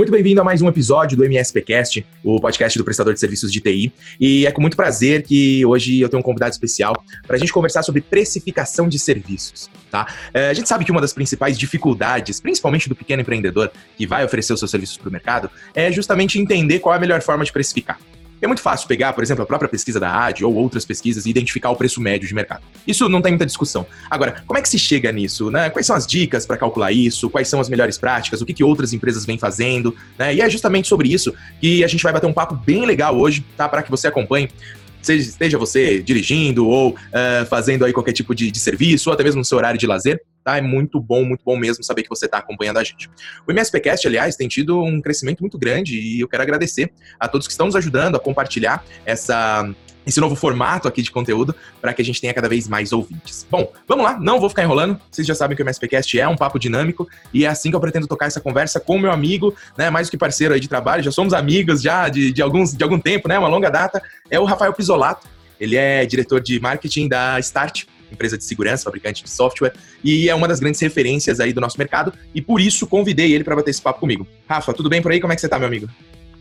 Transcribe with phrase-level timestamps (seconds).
[0.00, 3.60] Muito bem-vindo a mais um episódio do MSPcast, o podcast do prestador de serviços de
[3.60, 3.92] TI.
[4.18, 7.52] E é com muito prazer que hoje eu tenho um convidado especial para a gente
[7.52, 9.68] conversar sobre precificação de serviços.
[9.90, 10.06] Tá?
[10.32, 14.24] É, a gente sabe que uma das principais dificuldades, principalmente do pequeno empreendedor que vai
[14.24, 17.44] oferecer os seus serviços para o mercado, é justamente entender qual é a melhor forma
[17.44, 17.98] de precificar.
[18.42, 21.30] É muito fácil pegar, por exemplo, a própria pesquisa da AD ou outras pesquisas e
[21.30, 22.62] identificar o preço médio de mercado.
[22.86, 23.86] Isso não tem muita discussão.
[24.10, 25.50] Agora, como é que se chega nisso?
[25.50, 25.68] Né?
[25.70, 27.28] Quais são as dicas para calcular isso?
[27.28, 28.40] Quais são as melhores práticas?
[28.40, 29.94] O que, que outras empresas vêm fazendo?
[30.18, 30.34] Né?
[30.34, 33.44] E é justamente sobre isso que a gente vai bater um papo bem legal hoje,
[33.56, 33.68] tá?
[33.68, 34.48] Para que você acompanhe
[35.02, 39.38] seja, você dirigindo ou uh, fazendo aí qualquer tipo de, de, serviço, ou até mesmo
[39.38, 40.56] no seu horário de lazer, tá?
[40.56, 43.10] É muito bom, muito bom mesmo saber que você está acompanhando a gente.
[43.46, 47.46] O MSPcast, aliás, tem tido um crescimento muito grande e eu quero agradecer a todos
[47.46, 49.68] que estão nos ajudando a compartilhar essa,
[50.06, 53.46] esse novo formato aqui de conteúdo para que a gente tenha cada vez mais ouvintes.
[53.50, 55.00] Bom, vamos lá, não vou ficar enrolando.
[55.10, 57.80] Vocês já sabem que o MSPcast é um papo dinâmico e é assim que eu
[57.80, 60.68] pretendo tocar essa conversa com o meu amigo, né, mais do que parceiro aí de
[60.68, 64.02] trabalho, já somos amigos já de, de, alguns, de algum tempo, né, uma longa data,
[64.30, 65.28] é o Rafael Pisolato.
[65.58, 69.72] Ele é diretor de marketing da Start, empresa de segurança, fabricante de software,
[70.02, 73.44] e é uma das grandes referências aí do nosso mercado, e por isso convidei ele
[73.44, 74.26] para bater esse papo comigo.
[74.48, 75.20] Rafa, tudo bem por aí?
[75.20, 75.88] Como é que você tá, meu amigo?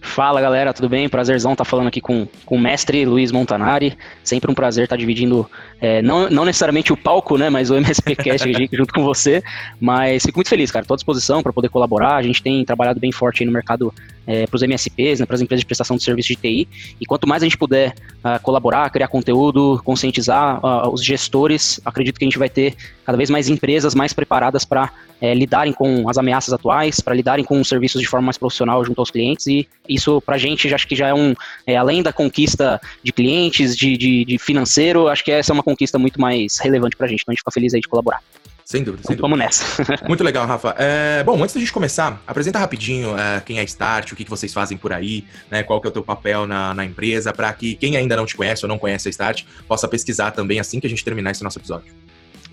[0.01, 1.09] Fala galera, tudo bem?
[1.09, 3.97] Prazerzão estar tá falando aqui com, com o mestre Luiz Montanari.
[4.23, 5.49] Sempre um prazer estar tá dividindo,
[5.81, 7.49] é, não, não necessariamente o palco, né?
[7.49, 9.41] Mas o MSPcast junto com você.
[9.79, 10.83] Mas fico muito feliz, cara.
[10.83, 12.15] Estou à disposição para poder colaborar.
[12.15, 13.93] A gente tem trabalhado bem forte no mercado
[14.29, 16.67] é, para os MSPs, né, para as empresas de prestação de serviço de TI.
[17.01, 22.19] E quanto mais a gente puder uh, colaborar, criar conteúdo, conscientizar uh, os gestores, acredito
[22.19, 26.07] que a gente vai ter cada vez mais empresas mais preparadas para é, lidarem com
[26.07, 29.47] as ameaças atuais, para lidarem com os serviços de forma mais profissional junto aos clientes.
[29.47, 31.33] E isso, para a gente, acho que já é um,
[31.65, 35.63] é, além da conquista de clientes, de, de, de financeiro, acho que essa é uma
[35.69, 37.21] conquista muito mais relevante para a gente.
[37.21, 38.21] Então a gente fica feliz aí de colaborar.
[38.69, 39.21] Sem dúvida, sem dúvida.
[39.23, 39.83] Vamos nessa.
[40.07, 40.75] Muito legal, Rafa.
[40.77, 44.29] É, bom, antes da gente começar, apresenta rapidinho é, quem é Start, o que, que
[44.29, 47.51] vocês fazem por aí, né, qual que é o teu papel na, na empresa, para
[47.51, 50.79] que quem ainda não te conhece ou não conhece a Start possa pesquisar também assim
[50.79, 51.91] que a gente terminar esse nosso episódio.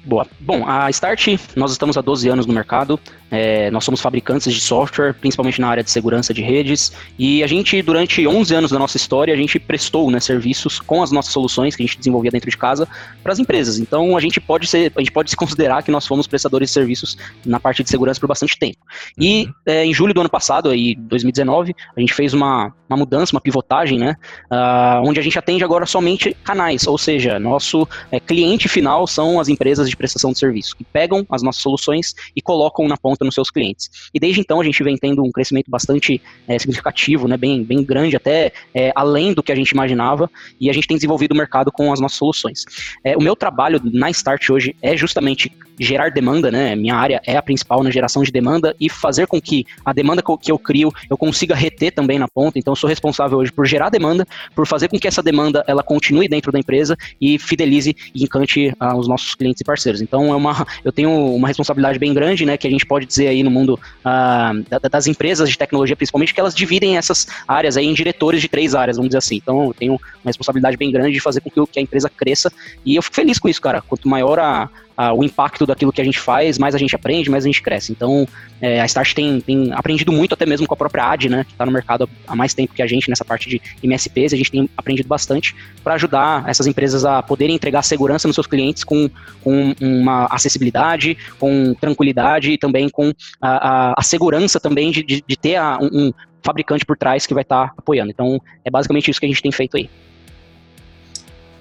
[0.07, 0.25] Boa.
[0.39, 4.61] Bom, a Start, nós estamos há 12 anos no mercado, é, nós somos fabricantes de
[4.61, 8.79] software, principalmente na área de segurança de redes, e a gente, durante 11 anos da
[8.79, 12.31] nossa história, a gente prestou né, serviços com as nossas soluções que a gente desenvolvia
[12.31, 12.87] dentro de casa
[13.21, 13.81] para as empresas.
[13.81, 16.75] Então, a gente pode ser, a gente pode se considerar que nós fomos prestadores de
[16.75, 18.79] serviços na parte de segurança por bastante tempo.
[19.19, 19.53] E uhum.
[19.67, 23.41] é, em julho do ano passado, aí 2019, a gente fez uma, uma mudança, uma
[23.41, 24.15] pivotagem, né,
[24.53, 29.41] uh, onde a gente atende agora somente canais, ou seja, nosso é, cliente final são
[29.41, 32.97] as empresas de de prestação de serviço, que pegam as nossas soluções e colocam na
[32.97, 33.91] ponta nos seus clientes.
[34.13, 37.83] E desde então a gente vem tendo um crescimento bastante é, significativo, né, bem, bem
[37.83, 40.31] grande, até é, além do que a gente imaginava,
[40.61, 42.65] e a gente tem desenvolvido o mercado com as nossas soluções.
[43.03, 46.75] É, o meu trabalho na Start hoje é justamente gerar demanda, né?
[46.75, 50.23] Minha área é a principal na geração de demanda e fazer com que a demanda
[50.41, 52.59] que eu crio eu consiga reter também na ponta.
[52.59, 55.83] Então, eu sou responsável hoje por gerar demanda, por fazer com que essa demanda ela
[55.83, 59.86] continue dentro da empresa e fidelize e encante uh, os nossos clientes e parceiros.
[60.01, 62.57] Então, é uma, eu tenho uma responsabilidade bem grande, né?
[62.57, 66.41] Que a gente pode dizer aí no mundo uh, das empresas de tecnologia, principalmente, que
[66.41, 69.37] elas dividem essas áreas aí em diretores de três áreas, vamos dizer assim.
[69.37, 72.53] Então, eu tenho uma responsabilidade bem grande de fazer com que a empresa cresça
[72.85, 73.81] e eu fico feliz com isso, cara.
[73.81, 74.69] Quanto maior a,
[75.15, 77.93] o impacto daquilo que a gente faz, mais a gente aprende, mais a gente cresce.
[77.93, 78.27] Então,
[78.61, 81.53] é, a Start tem, tem, aprendido muito, até mesmo com a própria AD, né, que
[81.53, 84.51] está no mercado há mais tempo que a gente nessa parte de MSPs, a gente
[84.51, 89.11] tem aprendido bastante para ajudar essas empresas a poderem entregar segurança nos seus clientes com,
[89.43, 95.25] com uma acessibilidade, com tranquilidade e também com a, a, a segurança também de, de,
[95.27, 98.11] de ter um, um fabricante por trás que vai estar tá apoiando.
[98.11, 99.91] Então, é basicamente isso que a gente tem feito aí.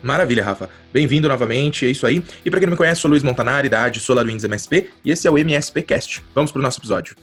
[0.06, 0.70] Maravilha, Rafa.
[0.94, 2.24] Bem-vindo novamente, é isso aí.
[2.46, 5.28] E para quem não me conhece, sou Luiz Montanari, da AD SolarWinds MSP, e esse
[5.28, 6.24] é o MSPcast.
[6.36, 7.16] Vamos para o nosso episódio.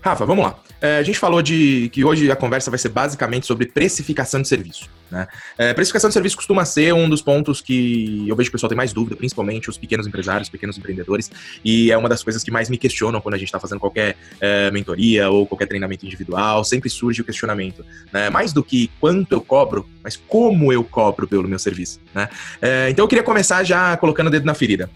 [0.00, 0.56] Rafa, vamos lá.
[0.80, 4.46] É, a gente falou de que hoje a conversa vai ser basicamente sobre precificação de
[4.46, 4.88] serviço.
[5.10, 5.26] Né?
[5.58, 8.68] É, precificação de serviço costuma ser um dos pontos que eu vejo que o pessoal
[8.68, 11.30] tem mais dúvida, principalmente os pequenos empresários, pequenos empreendedores,
[11.64, 14.16] e é uma das coisas que mais me questionam quando a gente está fazendo qualquer
[14.40, 17.84] é, mentoria ou qualquer treinamento individual, sempre surge o questionamento.
[18.12, 18.30] Né?
[18.30, 22.00] Mais do que quanto eu cobro, mas como eu cobro pelo meu serviço.
[22.14, 22.28] Né?
[22.60, 24.90] É, então eu queria começar já colocando o dedo na ferida.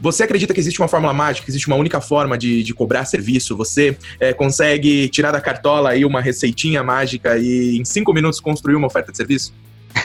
[0.00, 3.04] Você acredita que existe uma fórmula mágica, que existe uma única forma de, de cobrar
[3.04, 3.56] serviço?
[3.56, 8.76] Você é, consegue tirar da cartola aí uma receitinha mágica e em cinco minutos construir
[8.76, 9.52] uma oferta de serviço?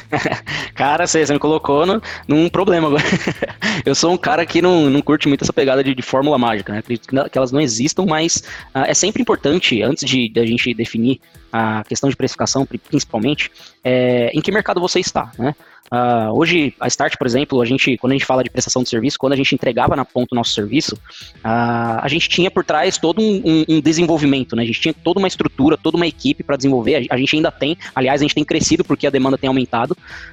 [0.75, 3.04] cara, você, me colocou no, num problema agora.
[3.86, 6.72] eu sou um cara que não, não curte muito essa pegada de, de fórmula mágica,
[6.74, 6.80] né?
[6.80, 8.38] Acredito que elas não existam, mas
[8.74, 11.19] uh, é sempre importante, antes de, de, a gente definir
[11.51, 13.51] a questão de precificação, principalmente,
[13.84, 15.54] é, em que mercado você está, né?
[15.94, 18.90] Uh, hoje, a Start, por exemplo, a gente, quando a gente fala de prestação de
[18.90, 22.66] serviço, quando a gente entregava na ponta o nosso serviço, uh, a gente tinha por
[22.66, 24.63] trás todo um, um, um, desenvolvimento, né?
[24.63, 27.06] A gente tinha toda uma estrutura, toda uma equipe para desenvolver.
[27.12, 29.92] A, gente ainda tem, aliás, a gente tem crescido porque a demanda tem aumentado.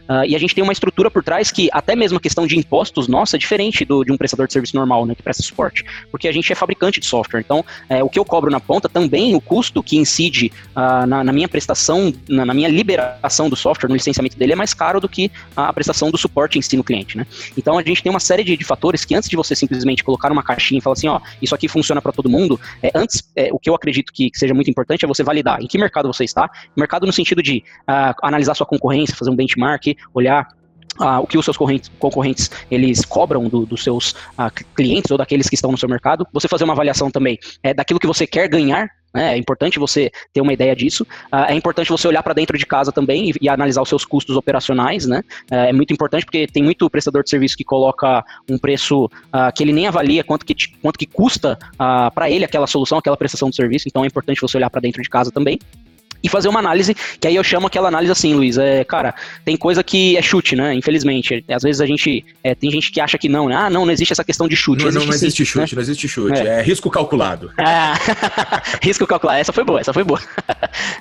[0.08, 2.58] Uh, e a gente tem uma estrutura por trás que até mesmo a questão de
[2.58, 5.14] impostos nossa é diferente do, de um prestador de serviço normal, né?
[5.14, 5.84] Que presta suporte.
[6.10, 7.40] Porque a gente é fabricante de software.
[7.40, 11.32] Então, é, o que eu cobro na ponta também, o custo que incide na, na,
[11.32, 15.08] minha prestação, na, na minha liberação do software, no licenciamento dele, é mais caro do
[15.08, 17.26] que a prestação do suporte em si no cliente, né?
[17.56, 20.30] Então a gente tem uma série de, de fatores que antes de você simplesmente colocar
[20.30, 23.52] uma caixinha e falar assim, ó, isso aqui funciona para todo mundo, é, antes, é,
[23.52, 26.12] o que eu acredito que, que, seja muito importante é você validar em que mercado
[26.12, 30.48] você está, mercado no sentido de uh, analisar sua concorrência, fazer um benchmark, olhar
[30.98, 35.48] Uh, o que os seus concorrentes eles cobram do, dos seus uh, clientes ou daqueles
[35.48, 36.26] que estão no seu mercado.
[36.32, 38.90] Você fazer uma avaliação também é, daquilo que você quer ganhar?
[39.14, 41.04] É importante você ter uma ideia disso.
[41.32, 44.04] Uh, é importante você olhar para dentro de casa também e, e, analisar os seus
[44.04, 45.06] custos operacionais.
[45.06, 45.22] Né?
[45.50, 49.52] Uh, é muito importante porque tem muito prestador de serviço que coloca um preço uh,
[49.54, 51.58] que ele nem avalia quanto que, quanto que custa
[52.14, 53.88] para ele aquela solução, aquela prestação de serviço.
[53.88, 55.58] Então é importante você olhar para dentro de casa também
[56.22, 59.14] e fazer uma análise, que aí eu chamo aquela análise assim, Luiz, é, cara,
[59.44, 63.00] tem coisa que é chute, né, infelizmente, às vezes a gente, é, tem gente que
[63.00, 64.82] acha que não, né, ah, não, não existe essa questão de chute.
[64.82, 65.76] Não, existe, não, não existe sim, chute, né?
[65.76, 67.50] não existe chute, é, é risco calculado.
[67.56, 67.94] Ah,
[68.82, 70.20] risco calculado, essa foi boa, essa foi boa.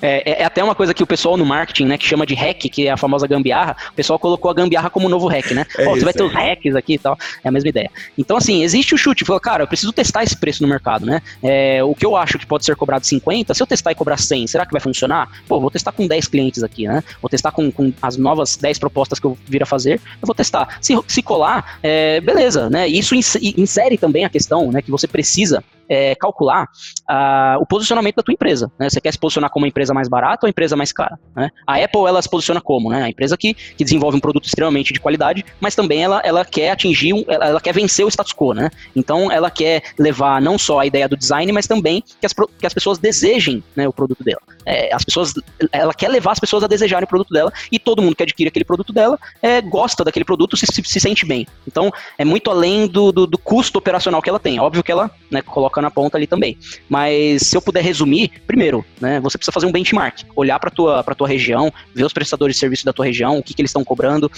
[0.01, 2.33] É, é, é, até uma coisa que o pessoal no marketing, né, que chama de
[2.33, 5.65] hack, que é a famosa gambiarra, o pessoal colocou a gambiarra como novo hack, né,
[5.77, 7.91] é oh, você vai ter os hacks aqui e tal, é a mesma ideia.
[8.17, 11.21] Então, assim, existe o chute, falou, cara, eu preciso testar esse preço no mercado, né,
[11.43, 14.17] é, o que eu acho que pode ser cobrado 50, se eu testar e cobrar
[14.17, 15.08] 100, será que vai funcionar?
[15.47, 17.03] Pô, vou testar com 10 clientes aqui, né?
[17.21, 20.35] Vou testar com, com as novas 10 propostas que eu vir a fazer, eu vou
[20.35, 20.77] testar.
[20.81, 22.87] Se, se colar, é, beleza, né?
[22.87, 26.65] Isso insere também a questão, né, que você precisa é, calcular
[27.09, 28.71] uh, o posicionamento da tua empresa.
[28.77, 28.89] Né?
[28.89, 31.19] Você quer se posicionar como uma empresa mais barata ou uma empresa mais cara?
[31.35, 31.49] Né?
[31.65, 33.03] A Apple ela se posiciona como, né?
[33.03, 36.71] A empresa que, que desenvolve um produto extremamente de qualidade, mas também ela, ela quer
[36.71, 38.69] atingir, um, ela, ela, quer vencer o status quo, né?
[38.95, 42.67] Então ela quer levar não só a ideia do design, mas também que as, que
[42.67, 44.41] as pessoas desejem né, o produto dela.
[44.65, 45.33] É, as pessoas,
[45.71, 48.49] ela quer levar as pessoas a desejarem o produto dela e todo mundo que adquire
[48.49, 51.47] aquele produto dela é, gosta daquele produto, se, se, se sente bem.
[51.67, 54.59] Então é muito além do, do, do custo operacional que ela tem.
[54.59, 56.57] Óbvio que ela né, coloca na ponta ali também.
[56.87, 61.03] Mas se eu puder resumir, primeiro, né, você precisa fazer um benchmark, olhar para tua
[61.03, 63.69] para tua região, ver os prestadores de serviço da tua região, o que, que eles
[63.69, 64.31] estão cobrando,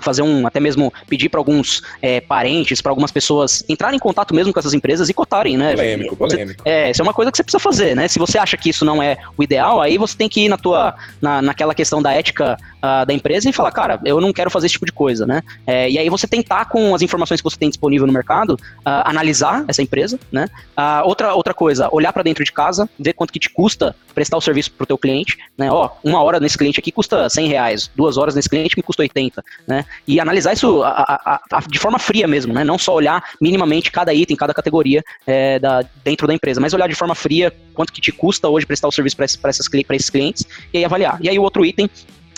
[0.00, 4.34] fazer um, até mesmo pedir para alguns é, parentes, para algumas pessoas entrarem em contato
[4.34, 5.74] mesmo com essas empresas e cotarem, né?
[5.74, 6.62] Polêmico, polêmico.
[6.64, 8.08] É, isso é uma coisa que você precisa fazer, né?
[8.08, 10.56] Se você acha que isso não é o ideal, aí você tem que ir na
[10.56, 14.50] tua, na, naquela questão da ética uh, da empresa e falar, cara, eu não quero
[14.50, 15.42] fazer esse tipo de coisa, né?
[15.66, 19.04] É, e aí você tentar com as informações que você tem disponível no mercado, uh,
[19.04, 20.46] analisar essa empresa, né?
[20.76, 24.36] Uh, outra, outra coisa, olhar para dentro de casa, ver quanto que te custa prestar
[24.36, 25.70] o serviço para o teu cliente, né?
[25.70, 29.02] Ó, uma hora nesse cliente aqui custa 100 reais, duas horas nesse cliente me custa
[29.02, 29.84] 80, né?
[30.06, 32.64] E analisar isso a, a, a, de forma fria mesmo, né?
[32.64, 36.88] Não só olhar minimamente cada item, cada categoria é, da, dentro da empresa, mas olhar
[36.88, 39.68] de forma fria quanto que te custa hoje prestar o serviço para esses,
[40.08, 41.18] clientes e aí avaliar.
[41.20, 41.88] E aí o outro item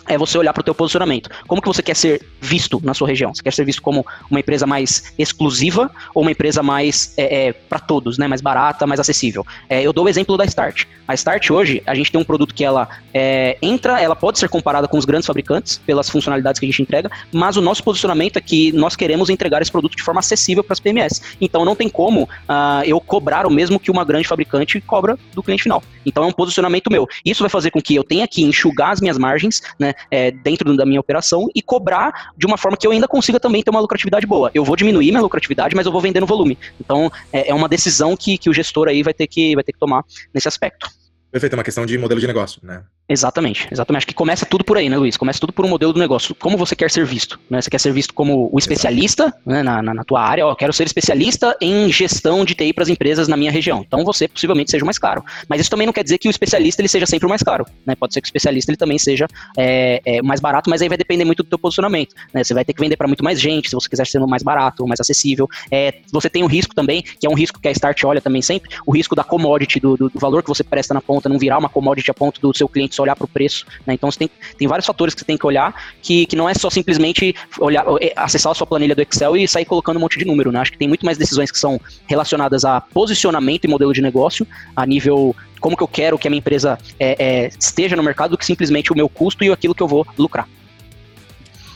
[0.07, 1.31] é você olhar para o teu posicionamento.
[1.47, 3.35] Como que você quer ser visto na sua região?
[3.35, 7.53] Você quer ser visto como uma empresa mais exclusiva ou uma empresa mais é, é,
[7.53, 8.27] para todos, né?
[8.27, 9.47] Mais barata, mais acessível?
[9.69, 10.85] É, eu dou o exemplo da Start.
[11.07, 14.49] A Start hoje, a gente tem um produto que ela é, entra, ela pode ser
[14.49, 18.37] comparada com os grandes fabricantes pelas funcionalidades que a gente entrega, mas o nosso posicionamento
[18.37, 21.23] é que nós queremos entregar esse produto de forma acessível para as PMS.
[21.41, 25.43] Então não tem como uh, eu cobrar o mesmo que uma grande fabricante cobra do
[25.43, 25.83] cliente final.
[26.05, 27.07] Então é um posicionamento meu.
[27.25, 29.92] Isso vai fazer com que eu tenha que enxugar as minhas margens, né?
[30.11, 33.63] É, dentro da minha operação e cobrar de uma forma que eu ainda consiga também
[33.63, 34.51] ter uma lucratividade boa.
[34.55, 36.59] Eu vou diminuir minha lucratividade, mas eu vou vender no volume.
[36.81, 39.73] Então, é, é uma decisão que, que o gestor aí vai ter que, vai ter
[39.73, 40.89] que tomar nesse aspecto.
[41.31, 42.85] Perfeito, é uma questão de modelo de negócio, né?
[43.09, 43.99] Exatamente, exatamente.
[43.99, 45.17] Acho que começa tudo por aí, né, Luiz?
[45.17, 46.35] Começa tudo por um modelo do negócio.
[46.35, 47.39] Como você quer ser visto?
[47.51, 47.61] Né?
[47.61, 50.47] Você quer ser visto como o especialista né, na, na, na, tua área?
[50.47, 53.85] Ó, quero ser especialista em gestão de TI para as empresas na minha região.
[53.87, 55.23] Então você possivelmente seja o mais caro.
[55.49, 57.67] Mas isso também não quer dizer que o especialista ele seja sempre o mais caro.
[57.85, 57.95] Né?
[57.95, 59.27] Pode ser que o especialista ele também seja
[59.59, 62.15] é, é, mais barato, mas aí vai depender muito do teu posicionamento.
[62.33, 62.45] Né?
[62.45, 64.87] Você vai ter que vender para muito mais gente, se você quiser ser mais barato,
[64.87, 65.49] mais acessível.
[65.71, 68.41] É, você tem um risco também, que é um risco que a Start olha também
[68.41, 71.39] sempre, o risco da commodity, do, do, do valor que você presta na ponta, não
[71.39, 73.67] virar uma commodity a ponto do seu cliente só olhar para o preço.
[73.87, 73.95] Né?
[73.95, 76.55] Então você tem, tem vários fatores que você tem que olhar, que, que não é
[76.55, 80.19] só simplesmente olhar, é, acessar a sua planilha do Excel e sair colocando um monte
[80.19, 80.53] de número.
[80.53, 80.61] Né?
[80.61, 84.47] Acho que tem muito mais decisões que são relacionadas a posicionamento e modelo de negócio,
[84.75, 88.33] a nível como que eu quero que a minha empresa é, é, esteja no mercado,
[88.33, 90.49] do que simplesmente o meu custo e aquilo que eu vou lucrar.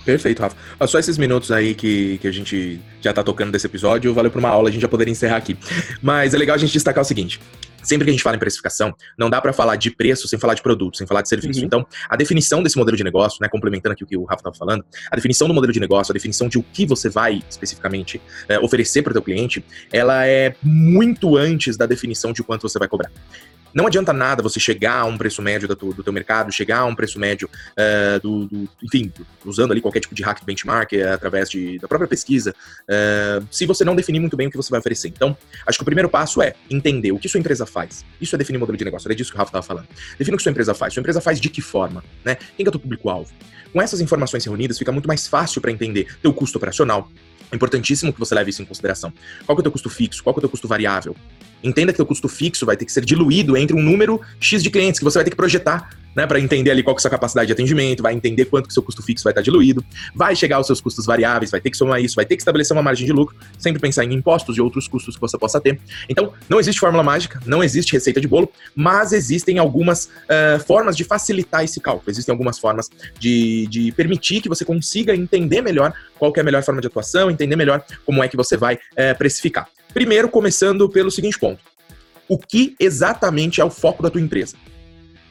[0.07, 0.57] Perfeito, Rafa.
[0.87, 4.39] Só esses minutos aí que, que a gente já tá tocando desse episódio, valeu para
[4.39, 5.59] uma aula, a gente já poderia encerrar aqui.
[6.01, 7.41] Mas é legal a gente destacar o seguinte:
[7.83, 10.55] sempre que a gente fala em precificação, não dá para falar de preço sem falar
[10.55, 11.59] de produto, sem falar de serviço.
[11.59, 11.67] Uhum.
[11.67, 14.57] Então, a definição desse modelo de negócio, né, complementando aqui o que o Rafa estava
[14.57, 18.21] falando, a definição do modelo de negócio, a definição de o que você vai especificamente
[18.49, 22.79] é, oferecer para o teu cliente, ela é muito antes da definição de quanto você
[22.79, 23.11] vai cobrar.
[23.76, 26.85] Não adianta nada você chegar a um preço médio do, do teu mercado, chegar a
[26.87, 29.12] um preço médio uh, do, do, enfim,
[29.45, 32.54] usando ali qualquer tipo de hack benchmark uh, através de, da própria pesquisa,
[32.88, 35.09] uh, se você não definir muito bem o que você vai oferecer.
[35.09, 38.02] Então, acho que o primeiro passo é entender o que sua empresa faz.
[38.18, 39.88] Isso é definir modelo de negócio, era disso que o Rafa estava falando.
[40.18, 40.95] Defina o que sua empresa faz.
[40.95, 42.02] Sua empresa faz de que forma?
[42.25, 42.37] Né?
[42.56, 43.30] Quem é o teu público-alvo?
[43.75, 47.11] Com essas informações reunidas, fica muito mais fácil para entender teu custo operacional,
[47.50, 49.12] é importantíssimo que você leve isso em consideração.
[49.45, 50.23] Qual é o teu custo fixo?
[50.23, 51.17] Qual é o teu custo variável?
[51.62, 54.71] Entenda que o custo fixo vai ter que ser diluído entre um número X de
[54.71, 57.03] clientes que você vai ter que projetar, né, para entender ali qual que é a
[57.03, 60.35] sua capacidade de atendimento, vai entender quanto que seu custo fixo vai estar diluído, vai
[60.35, 62.83] chegar aos seus custos variáveis, vai ter que somar isso, vai ter que estabelecer uma
[62.83, 65.79] margem de lucro, sempre pensar em impostos e outros custos que você possa ter.
[66.09, 70.97] Então, não existe fórmula mágica, não existe receita de bolo, mas existem algumas uh, formas
[70.97, 75.93] de facilitar esse cálculo, existem algumas formas de, de permitir que você consiga entender melhor
[76.19, 79.19] qual é a melhor forma de atuação, entender melhor como é que você vai uh,
[79.19, 79.69] precificar.
[79.93, 81.61] Primeiro, começando pelo seguinte ponto.
[82.29, 84.57] O que exatamente é o foco da tua empresa?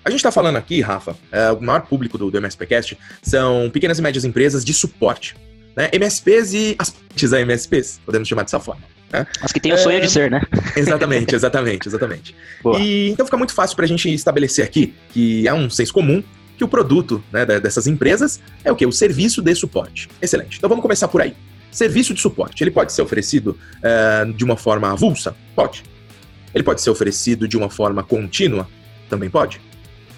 [0.06, 3.98] A gente está falando aqui, Rafa, é, o maior público do, do MSPcast são pequenas
[3.98, 5.36] e médias empresas de suporte.
[5.76, 5.90] Né?
[5.92, 8.84] MSPs e as partes da MSPs, podemos chamar dessa forma.
[9.12, 9.26] Né?
[9.42, 10.02] As que têm o sonho é...
[10.02, 10.44] de ser, né?
[10.78, 12.36] Exatamente, exatamente, exatamente.
[12.80, 16.24] E, então fica muito fácil para a gente estabelecer aqui que é um senso comum
[16.56, 18.86] que o produto né, dessas empresas é o que?
[18.86, 20.08] O serviço de suporte.
[20.22, 20.58] Excelente.
[20.58, 21.36] Então vamos começar por aí.
[21.72, 25.36] Serviço de suporte, ele pode ser oferecido uh, de uma forma avulsa?
[25.56, 25.84] Pode.
[26.54, 28.70] Ele pode ser oferecido de uma forma contínua?
[29.10, 29.60] Também pode.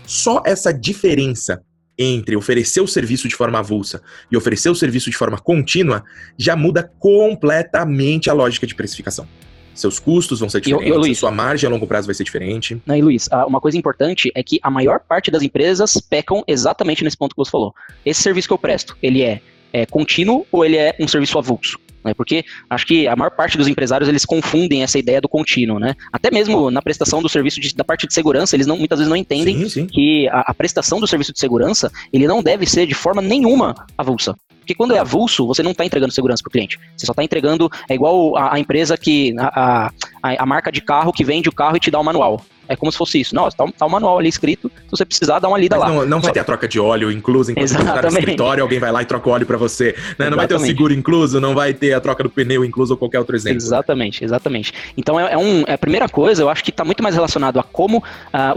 [0.08, 1.62] Só essa diferença
[2.00, 6.04] entre oferecer o serviço de forma avulsa e oferecer o serviço de forma contínua
[6.38, 9.28] já muda completamente a lógica de precificação.
[9.76, 12.82] Seus custos vão ser diferentes, eu, eu, sua margem a longo prazo vai ser diferente.
[12.84, 17.04] Não, e Luiz, uma coisa importante é que a maior parte das empresas pecam exatamente
[17.04, 17.76] nesse ponto que você falou.
[18.04, 19.40] Esse serviço que eu presto, ele é
[19.72, 21.80] é contínuo ou ele é um serviço avulso?
[22.04, 22.14] Né?
[22.14, 25.96] Porque acho que a maior parte dos empresários eles confundem essa ideia do contínuo, né?
[26.12, 29.10] Até mesmo na prestação do serviço de, da parte de segurança, eles não, muitas vezes
[29.10, 29.88] não entendem sim, sim.
[29.88, 33.76] que a, a prestação do serviço de segurança ele não deve ser de forma nenhuma
[33.98, 34.36] avulsa.
[34.68, 36.78] Porque quando é avulso, você não está entregando segurança para o cliente.
[36.98, 37.72] Você só está entregando.
[37.90, 39.34] É igual a, a empresa que.
[39.40, 39.90] A,
[40.22, 42.42] a, a, marca de carro que vende o carro e te dá o manual.
[42.68, 43.34] É como se fosse isso.
[43.34, 45.96] Não, tá, tá o manual ali escrito, se você precisar, dá uma lida Mas lá.
[45.96, 47.94] Não, não vai ter a troca de óleo incluso enquanto Exatamente.
[47.94, 49.96] você está no escritório, alguém vai lá e troca o óleo para você.
[50.20, 50.30] Né?
[50.30, 52.98] Não vai ter o seguro incluso, não vai ter a troca do pneu incluso ou
[52.98, 53.58] qualquer outro exemplo.
[53.58, 54.74] Exatamente, exatamente.
[54.98, 57.58] Então é, é um, é a primeira coisa, eu acho que está muito mais relacionado
[57.58, 58.04] a como uh,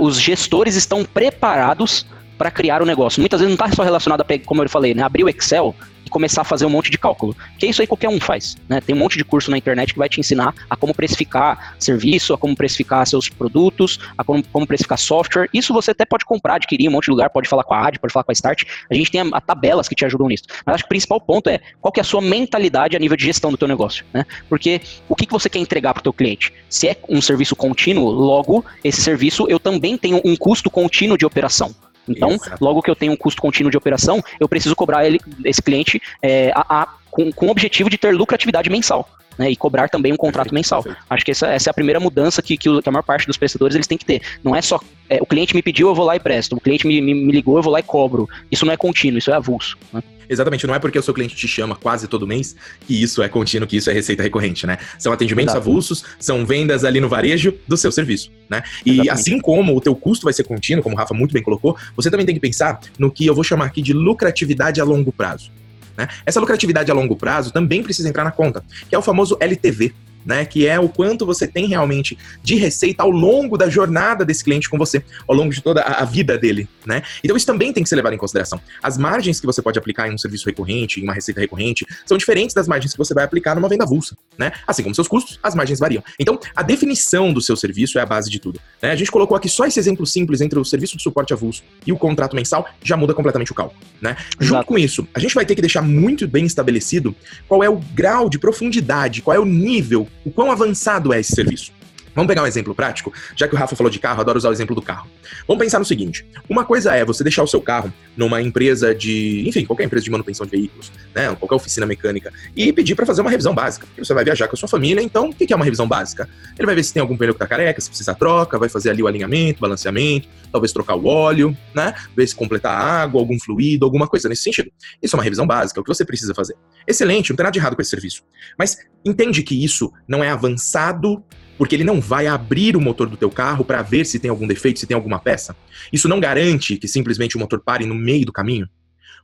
[0.01, 2.05] os gestores estão preparados
[2.41, 3.21] para criar o um negócio.
[3.21, 5.75] Muitas vezes não está só relacionado a, como eu falei, né, abrir o Excel
[6.11, 7.35] começar a fazer um monte de cálculo.
[7.57, 8.57] Que isso aí qualquer um faz.
[8.69, 8.81] Né?
[8.81, 12.35] Tem um monte de curso na internet que vai te ensinar a como precificar serviço,
[12.35, 15.49] a como precificar seus produtos, a como, como precificar software.
[15.55, 17.87] Isso você até pode comprar, adquirir em um monte de lugar, pode falar com a
[17.87, 18.65] AD, pode falar com a Start.
[18.91, 20.45] A gente tem a, a tabelas que te ajudam nisso.
[20.67, 23.17] Mas acho que o principal ponto é qual que é a sua mentalidade a nível
[23.17, 24.05] de gestão do teu negócio.
[24.13, 24.27] Né?
[24.49, 26.53] Porque o que, que você quer entregar para o teu cliente?
[26.69, 31.25] Se é um serviço contínuo, logo, esse serviço eu também tenho um custo contínuo de
[31.25, 31.75] operação.
[32.11, 32.65] Então, Exato.
[32.65, 36.01] logo que eu tenho um custo contínuo de operação, eu preciso cobrar ele, esse cliente
[36.23, 39.09] é, a, a, com, com o objetivo de ter lucratividade mensal.
[39.39, 40.83] Né, e cobrar também um contrato perfeito, mensal.
[40.83, 41.07] Perfeito.
[41.09, 43.75] Acho que essa, essa, é a primeira mudança que, que, a maior parte dos prestadores
[43.75, 44.21] eles têm que ter.
[44.45, 46.57] Não é só é, o cliente me pediu, eu vou lá e presto.
[46.57, 48.29] O cliente me, me, me, ligou, eu vou lá e cobro.
[48.51, 49.79] Isso não é contínuo, isso é avulso.
[49.93, 50.03] Né?
[50.31, 52.55] Exatamente, não é porque o seu cliente te chama quase todo mês
[52.87, 54.79] que isso é contínuo, que isso é receita recorrente, né?
[54.97, 55.69] São atendimentos Exato.
[55.69, 58.63] avulsos, são vendas ali no varejo do seu serviço, né?
[58.87, 59.11] E Exatamente.
[59.11, 62.09] assim como o teu custo vai ser contínuo, como o Rafa muito bem colocou, você
[62.11, 65.51] também tem que pensar no que eu vou chamar aqui de lucratividade a longo prazo.
[65.97, 66.07] Né?
[66.25, 69.93] Essa lucratividade a longo prazo também precisa entrar na conta, que é o famoso LTV,
[70.25, 70.45] né?
[70.45, 74.69] Que é o quanto você tem realmente de receita ao longo da jornada desse cliente
[74.69, 77.03] com você, ao longo de toda a, vida dele, né?
[77.23, 78.61] Então isso também tem que ser levado em consideração.
[78.83, 82.19] As margens que você pode aplicar em um serviço recorrente, em uma receita recorrente, são
[82.19, 84.53] diferentes das margens que você vai aplicar numa venda avulsa, né?
[84.67, 86.03] Assim como seus custos, as margens variam.
[86.19, 88.61] Então, a definição do seu serviço é a base de tudo.
[88.83, 88.91] Né?
[88.91, 91.93] A gente colocou aqui só esse exemplo simples entre o serviço de suporte avulso e
[91.93, 94.17] o contrato mensal, já muda completamente o cálculo, né?
[94.39, 97.15] Junto com isso, a gente vai ter que deixar muito bem estabelecido
[97.49, 101.35] qual é o grau de profundidade, qual é o nível o quão avançado é esse
[101.35, 101.73] serviço.
[102.15, 103.13] Vamos pegar um exemplo prático?
[103.37, 105.09] Já que o Rafa falou de carro, adoro usar o exemplo do carro.
[105.47, 109.45] Vamos pensar no seguinte: uma coisa é você deixar o seu carro numa empresa de,
[109.47, 113.21] enfim, qualquer empresa de manutenção de veículos, né, qualquer oficina mecânica, e pedir para fazer
[113.21, 113.87] uma revisão básica.
[113.87, 116.29] Porque você vai viajar com a sua família, então o que é uma revisão básica?
[116.59, 118.91] Ele vai ver se tem algum pneu que tá careca, se precisa troca, vai fazer
[118.91, 121.95] ali o alinhamento, balanceamento, talvez trocar o óleo, né?
[122.17, 124.71] Ver se completar água, algum fluido, alguma coisa nesse sentido.
[125.03, 126.57] Isso é uma revisão básica, é o que você precisa fazer.
[126.87, 128.23] Excelente, não tem nada de errado com esse serviço.
[128.59, 131.23] Mas entende que isso não é avançado
[131.61, 134.47] porque ele não vai abrir o motor do teu carro para ver se tem algum
[134.47, 135.55] defeito, se tem alguma peça.
[135.93, 138.67] Isso não garante que simplesmente o motor pare no meio do caminho.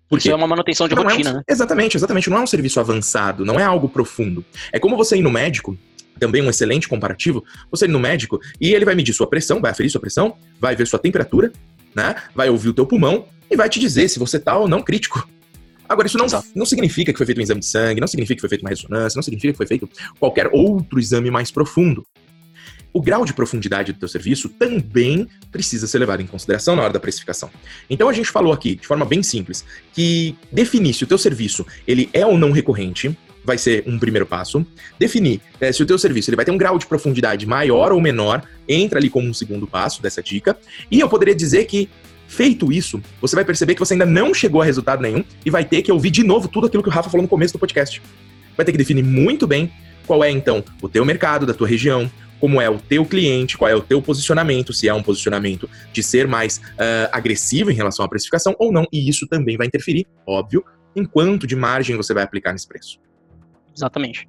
[0.06, 1.42] Porque Isso é uma manutenção de rotina, é um, né?
[1.48, 2.28] Exatamente, exatamente.
[2.28, 4.44] Não é um serviço avançado, não é algo profundo.
[4.70, 5.78] É como você ir no médico,
[6.20, 9.70] também um excelente comparativo, você ir no médico e ele vai medir sua pressão, vai
[9.70, 11.50] aferir sua pressão, vai ver sua temperatura,
[11.94, 12.16] né?
[12.34, 15.26] Vai ouvir o teu pulmão e vai te dizer se você tá ou não crítico.
[15.88, 18.40] Agora, isso não, não significa que foi feito um exame de sangue, não significa que
[18.42, 19.88] foi feita uma ressonância, não significa que foi feito
[20.20, 22.06] qualquer outro exame mais profundo
[22.96, 26.94] o grau de profundidade do teu serviço também precisa ser levado em consideração na hora
[26.94, 27.50] da precificação.
[27.90, 31.66] Então a gente falou aqui, de forma bem simples, que definir se o teu serviço
[31.86, 34.66] ele é ou não recorrente, vai ser um primeiro passo.
[34.98, 38.00] Definir é, se o teu serviço ele vai ter um grau de profundidade maior ou
[38.00, 40.56] menor, entra ali como um segundo passo dessa dica.
[40.90, 41.90] E eu poderia dizer que
[42.28, 45.64] Feito isso, você vai perceber que você ainda não chegou a resultado nenhum e vai
[45.64, 48.02] ter que ouvir de novo tudo aquilo que o Rafa falou no começo do podcast.
[48.56, 49.70] Vai ter que definir muito bem
[50.06, 52.10] qual é então o teu mercado da tua região,
[52.40, 56.02] como é o teu cliente, qual é o teu posicionamento, se é um posicionamento de
[56.02, 60.06] ser mais uh, agressivo em relação à precificação ou não, e isso também vai interferir,
[60.26, 60.64] óbvio,
[60.94, 62.98] em quanto de margem você vai aplicar nesse preço.
[63.74, 64.28] Exatamente.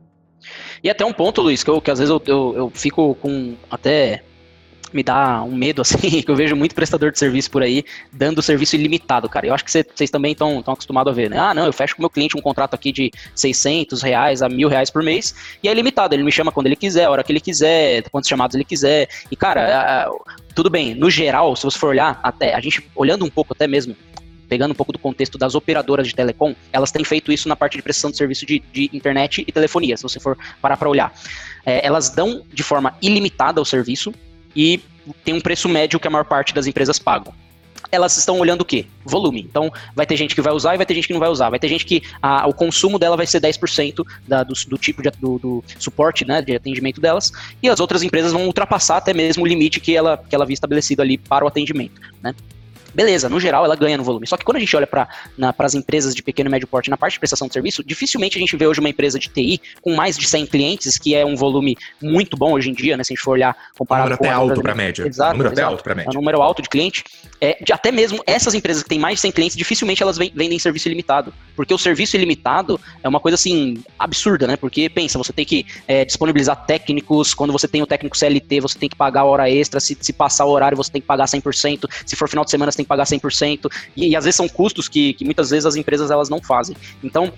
[0.83, 3.55] E até um ponto, Luiz, que, eu, que às vezes eu, eu, eu fico com
[3.69, 4.23] até
[4.93, 8.41] me dá um medo, assim, que eu vejo muito prestador de serviço por aí dando
[8.41, 9.47] serviço ilimitado, cara.
[9.47, 11.37] Eu acho que vocês também estão acostumados a ver, né?
[11.37, 14.49] Ah, não, eu fecho com o meu cliente um contrato aqui de 600 reais a
[14.49, 16.13] mil reais por mês e é ilimitado.
[16.13, 19.07] Ele me chama quando ele quiser, a hora que ele quiser, quantos chamados ele quiser.
[19.29, 20.09] E, cara,
[20.55, 23.67] tudo bem, no geral, se você for olhar, até a gente olhando um pouco até
[23.67, 23.95] mesmo
[24.47, 27.77] pegando um pouco do contexto das operadoras de telecom, elas têm feito isso na parte
[27.77, 31.13] de prestação de serviço de, de internet e telefonia, se você for parar para olhar.
[31.65, 34.13] É, elas dão de forma ilimitada o serviço,
[34.57, 34.81] e
[35.23, 37.33] tem um preço médio que a maior parte das empresas pagam
[37.91, 38.85] elas estão olhando o quê?
[39.05, 39.41] Volume.
[39.41, 41.49] Então, vai ter gente que vai usar e vai ter gente que não vai usar.
[41.49, 45.01] Vai ter gente que a, o consumo dela vai ser 10% da, do, do tipo
[45.01, 49.13] de, do, do, suporte, né, de atendimento delas, e as outras empresas vão ultrapassar até
[49.13, 52.35] mesmo o limite que ela, que ela havia estabelecido ali para o atendimento, né?
[52.93, 54.27] Beleza, no geral ela ganha no volume.
[54.27, 55.07] Só que quando a gente olha para
[55.59, 58.39] as empresas de pequeno e médio porte na parte de prestação de serviço, dificilmente a
[58.39, 61.35] gente vê hoje uma empresa de TI com mais de 100 clientes, que é um
[61.35, 63.03] volume muito bom hoje em dia, né?
[63.03, 64.25] Se a gente for olhar comparado um número com.
[64.25, 65.07] até alto para média.
[65.07, 65.31] Exato.
[65.31, 66.09] Número até alto para média.
[66.09, 67.03] É um número alto de cliente.
[67.39, 70.57] É, de, até mesmo essas empresas que têm mais de 100 clientes, dificilmente elas vendem
[70.59, 71.33] serviço ilimitado.
[71.55, 74.55] Porque o serviço ilimitado é uma coisa assim absurda, né?
[74.55, 78.79] Porque pensa, você tem que é, disponibilizar técnicos, quando você tem o técnico CLT, você
[78.79, 81.25] tem que pagar a hora extra, se, se passar o horário, você tem que pagar
[81.25, 84.47] 100%, se for final de semana, tem que pagar 100%, e, e às vezes são
[84.47, 86.75] custos que, que muitas vezes as empresas elas não fazem.
[87.03, 87.33] Então,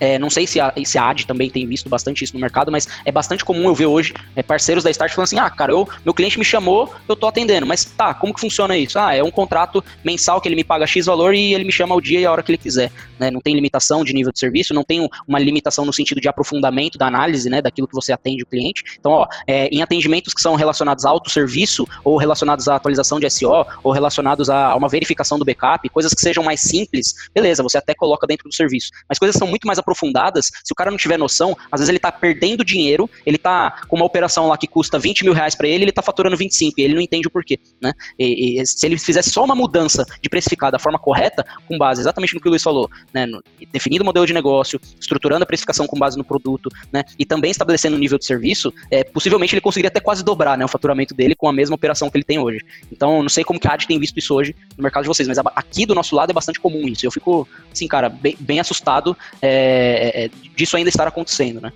[0.00, 2.70] é, não sei se a, se a AD também tem visto bastante isso no mercado,
[2.70, 5.72] mas é bastante comum eu ver hoje é, parceiros da Start falando assim: ah, cara,
[5.72, 8.98] eu, meu cliente me chamou, eu tô atendendo, mas tá, como que funciona isso?
[8.98, 11.94] Ah, é um contrato mensal que ele me paga X valor e ele me chama
[11.94, 12.90] o dia e a hora que ele quiser.
[13.18, 13.30] Né?
[13.30, 16.98] Não tem limitação de nível de serviço, não tem uma limitação no sentido de aprofundamento
[16.98, 18.84] da análise né, daquilo que você atende o cliente.
[18.98, 23.28] Então, ó, é, em atendimentos que são relacionados a autosserviço, ou relacionados à atualização de
[23.30, 27.62] SO, ou relacionados a, a uma verificação do backup, coisas que sejam mais simples, beleza,
[27.62, 28.90] você até coloca dentro do serviço.
[29.08, 31.88] Mas coisas que são muito mais aprofundadas, se o cara não tiver noção, às vezes
[31.88, 35.54] ele tá perdendo dinheiro, ele tá com uma operação lá que custa 20 mil reais
[35.54, 37.92] para ele, ele tá faturando 25 e ele não entende o porquê, né?
[38.18, 42.00] E, e, se ele fizesse só uma mudança de precificar da forma correta, com base
[42.00, 43.26] exatamente no que o Luiz falou, né?
[43.26, 47.04] No, definindo o modelo de negócio, estruturando a precificação com base no produto, né?
[47.18, 50.64] E também estabelecendo o nível de serviço, é, possivelmente ele conseguiria até quase dobrar, né?
[50.64, 52.64] O faturamento dele com a mesma operação que ele tem hoje.
[52.90, 55.28] Então, não sei como que a AD tem visto isso hoje no mercado de vocês,
[55.28, 57.06] mas aqui do nosso lado é bastante comum isso.
[57.06, 61.72] Eu fico, assim, cara, bem, bem assustado é, é, disso ainda estar acontecendo, né?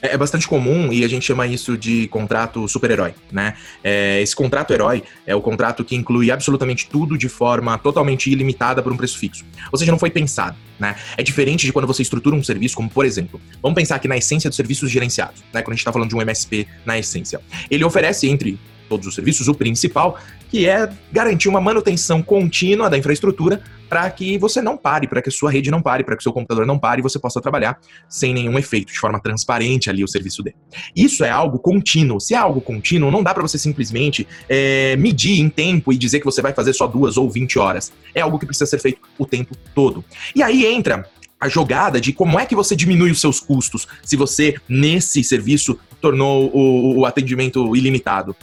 [0.00, 3.54] É, é bastante comum e a gente chama isso de contrato super-herói, né?
[3.82, 8.82] É, esse contrato herói é o contrato que inclui absolutamente tudo de forma totalmente ilimitada
[8.82, 9.44] por um preço fixo.
[9.72, 10.96] Ou seja, não foi pensado, né?
[11.16, 14.16] É diferente de quando você estrutura um serviço, como por exemplo, vamos pensar aqui na
[14.16, 15.62] essência dos serviços gerenciados, né?
[15.62, 17.40] Quando a gente está falando de um MSP na essência.
[17.70, 20.18] Ele oferece entre todos os serviços, o principal,
[20.48, 25.28] que é garantir uma manutenção contínua da infraestrutura para que você não pare, para que
[25.28, 27.40] a sua rede não pare, para que o seu computador não pare e você possa
[27.40, 30.56] trabalhar sem nenhum efeito, de forma transparente ali o serviço dele.
[30.94, 32.20] Isso é algo contínuo.
[32.20, 36.18] Se é algo contínuo, não dá para você simplesmente é, medir em tempo e dizer
[36.18, 37.92] que você vai fazer só duas ou 20 horas.
[38.14, 40.04] É algo que precisa ser feito o tempo todo.
[40.34, 41.08] E aí entra
[41.40, 45.78] a jogada de como é que você diminui os seus custos se você, nesse serviço,
[46.00, 48.34] tornou o, o atendimento ilimitado.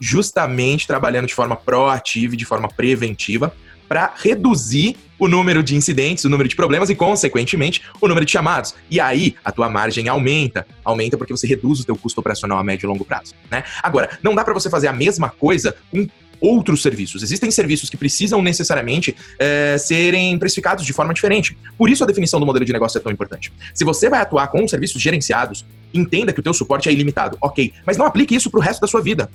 [0.00, 3.54] Justamente trabalhando de forma proativa e de forma preventiva
[3.88, 8.32] para reduzir o número de incidentes, o número de problemas e, consequentemente, o número de
[8.32, 8.74] chamados.
[8.88, 10.66] E aí, a tua margem aumenta.
[10.84, 13.64] Aumenta porque você reduz o teu custo operacional a médio e longo prazo, né?
[13.82, 16.08] Agora, não dá para você fazer a mesma coisa com
[16.40, 17.22] outros serviços.
[17.22, 21.56] Existem serviços que precisam necessariamente é, serem precificados de forma diferente.
[21.76, 23.52] Por isso a definição do modelo de negócio é tão importante.
[23.74, 27.74] Se você vai atuar com serviços gerenciados, entenda que o teu suporte é ilimitado, ok,
[27.84, 29.30] mas não aplique isso para o resto da sua vida.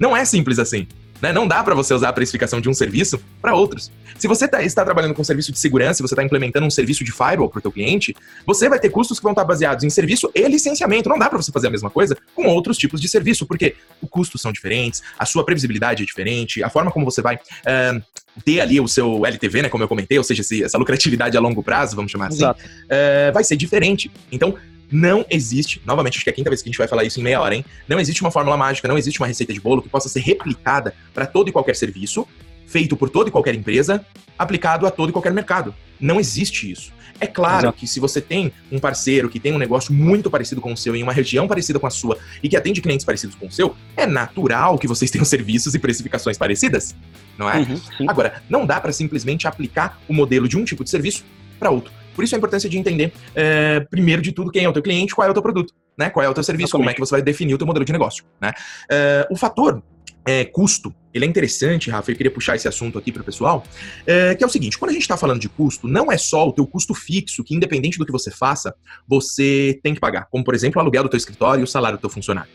[0.00, 0.88] Não é simples assim.
[1.20, 1.32] Né?
[1.32, 3.92] Não dá para você usar a precificação de um serviço para outros.
[4.18, 6.70] Se você tá, está trabalhando com um serviço de segurança, se você está implementando um
[6.70, 9.84] serviço de firewall para o teu cliente, você vai ter custos que vão estar baseados
[9.84, 11.08] em serviço e licenciamento.
[11.08, 14.08] Não dá para você fazer a mesma coisa com outros tipos de serviço, porque os
[14.08, 18.02] custos são diferentes, a sua previsibilidade é diferente, a forma como você vai uh,
[18.44, 21.62] ter ali o seu LTV, né, como eu comentei, ou seja, essa lucratividade a longo
[21.62, 24.10] prazo, vamos chamar assim, uh, vai ser diferente.
[24.32, 24.54] Então,
[24.90, 27.20] não existe, novamente, acho que é a quinta vez que a gente vai falar isso
[27.20, 27.64] em meia hora, hein?
[27.86, 30.94] Não existe uma fórmula mágica, não existe uma receita de bolo que possa ser replicada
[31.14, 32.26] para todo e qualquer serviço,
[32.66, 34.04] feito por toda e qualquer empresa,
[34.38, 35.74] aplicado a todo e qualquer mercado.
[36.00, 36.92] Não existe isso.
[37.20, 37.78] É claro Exato.
[37.78, 40.96] que se você tem um parceiro que tem um negócio muito parecido com o seu,
[40.96, 43.76] em uma região parecida com a sua, e que atende clientes parecidos com o seu,
[43.94, 46.94] é natural que vocês tenham serviços e precificações parecidas,
[47.36, 47.58] não é?
[47.58, 51.24] Uhum, Agora, não dá para simplesmente aplicar o modelo de um tipo de serviço
[51.58, 51.92] para outro.
[52.20, 55.14] Por isso a importância de entender, é, primeiro de tudo, quem é o teu cliente,
[55.14, 56.10] qual é o teu produto, né?
[56.10, 56.82] Qual é o teu serviço, Exatamente.
[56.82, 58.52] como é que você vai definir o teu modelo de negócio, né?
[58.90, 59.82] É, o fator
[60.26, 63.64] é, custo, ele é interessante, Rafa, eu queria puxar esse assunto aqui para o pessoal,
[64.06, 66.46] é, que é o seguinte, quando a gente está falando de custo, não é só
[66.46, 68.74] o teu custo fixo, que independente do que você faça,
[69.08, 71.96] você tem que pagar, como por exemplo o aluguel do teu escritório e o salário
[71.96, 72.50] do teu funcionário.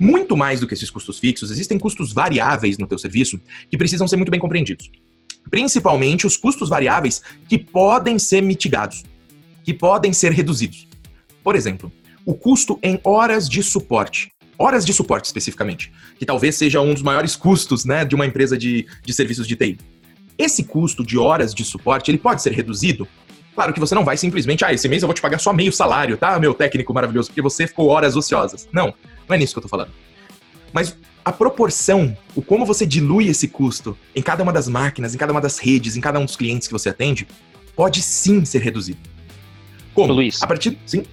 [0.00, 3.38] Muito mais do que esses custos fixos, existem custos variáveis no teu serviço
[3.70, 4.90] que precisam ser muito bem compreendidos
[5.50, 9.04] principalmente os custos variáveis que podem ser mitigados,
[9.64, 10.86] que podem ser reduzidos.
[11.42, 11.90] Por exemplo,
[12.24, 14.30] o custo em horas de suporte.
[14.58, 18.58] Horas de suporte, especificamente, que talvez seja um dos maiores custos né, de uma empresa
[18.58, 19.78] de, de serviços de TI.
[20.36, 23.06] Esse custo de horas de suporte, ele pode ser reduzido?
[23.54, 25.72] Claro que você não vai simplesmente, ah, esse mês eu vou te pagar só meio
[25.72, 28.68] salário, tá, meu técnico maravilhoso, porque você ficou horas ociosas.
[28.72, 28.92] Não,
[29.28, 29.90] não é nisso que eu tô falando.
[30.72, 35.18] Mas a proporção, o como você dilui esse custo em cada uma das máquinas, em
[35.18, 37.26] cada uma das redes, em cada um dos clientes que você atende,
[37.76, 38.98] pode sim ser reduzido.
[39.94, 40.12] Como?
[40.12, 40.42] Luiz.
[40.42, 40.78] A partir.
[40.86, 41.04] Sim.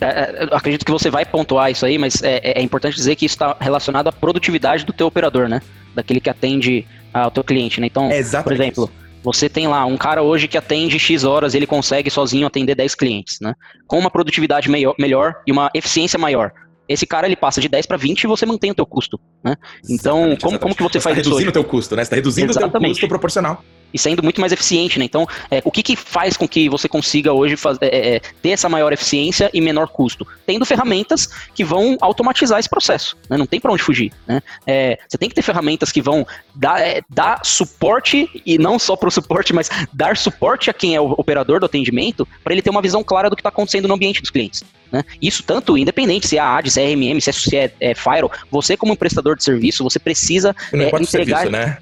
[0.00, 3.16] É, é acredito que você vai pontuar isso aí, mas é, é, é importante dizer
[3.16, 5.60] que isso está relacionado à produtividade do teu operador, né?
[5.94, 7.86] Daquele que atende ao teu cliente, né?
[7.86, 8.08] Então,
[8.42, 9.00] por exemplo, isso.
[9.22, 12.94] Você tem lá um cara hoje que atende X horas, ele consegue sozinho atender 10
[12.94, 13.54] clientes, né?
[13.86, 16.52] Com uma produtividade melhor, melhor e uma eficiência maior
[16.90, 19.54] esse cara ele passa de 10 para 20 e você mantém o teu custo, né?
[19.88, 22.04] Então, como, como que você, você faz tá isso reduzindo o teu custo, né?
[22.04, 25.04] Você tá reduzindo o teu custo proporcional e sendo muito mais eficiente, né?
[25.04, 28.50] Então, é, o que, que faz com que você consiga hoje faz, é, é, ter
[28.50, 30.26] essa maior eficiência e menor custo?
[30.46, 33.36] Tendo ferramentas que vão automatizar esse processo, né?
[33.36, 34.40] Não tem para onde fugir, né?
[34.66, 38.96] É, você tem que ter ferramentas que vão dar, é, dar suporte, e não só
[38.96, 42.62] para o suporte, mas dar suporte a quem é o operador do atendimento, para ele
[42.62, 44.64] ter uma visão clara do que está acontecendo no ambiente dos clientes.
[44.90, 45.04] Né?
[45.20, 47.94] Isso tanto independente se é a AD, se é RMM, se é, se é, é
[47.94, 51.42] Firewall, você como prestador de serviço, você precisa é, entregar...
[51.42, 51.78] Serviço, né?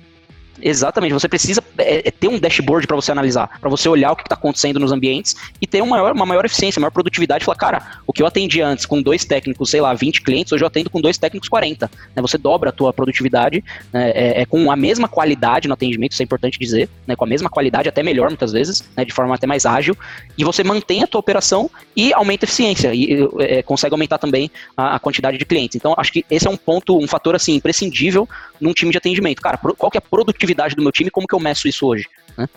[0.60, 4.16] Exatamente, você precisa é, é ter um dashboard para você analisar, para você olhar o
[4.16, 7.44] que está acontecendo nos ambientes e ter uma maior, uma maior eficiência, maior produtividade.
[7.44, 10.64] Falar, cara, o que eu atendi antes com dois técnicos, sei lá, 20 clientes, hoje
[10.64, 11.90] eu atendo com dois técnicos 40.
[12.14, 12.22] Né?
[12.22, 14.10] Você dobra a tua produtividade né?
[14.10, 17.14] é, é, com a mesma qualidade no atendimento, isso é importante dizer, né?
[17.14, 19.04] com a mesma qualidade, até melhor muitas vezes, né?
[19.04, 19.96] de forma até mais ágil,
[20.36, 24.50] e você mantém a tua operação e aumenta a eficiência e é, consegue aumentar também
[24.76, 25.76] a, a, quantidade de clientes.
[25.76, 28.28] Então, acho que esse é um ponto, um fator assim imprescindível
[28.60, 29.40] num time de atendimento.
[29.40, 31.86] Cara, qual que é a produtividade produtividade do meu time, como que eu meço isso
[31.86, 32.06] hoje?
[32.36, 32.48] Né?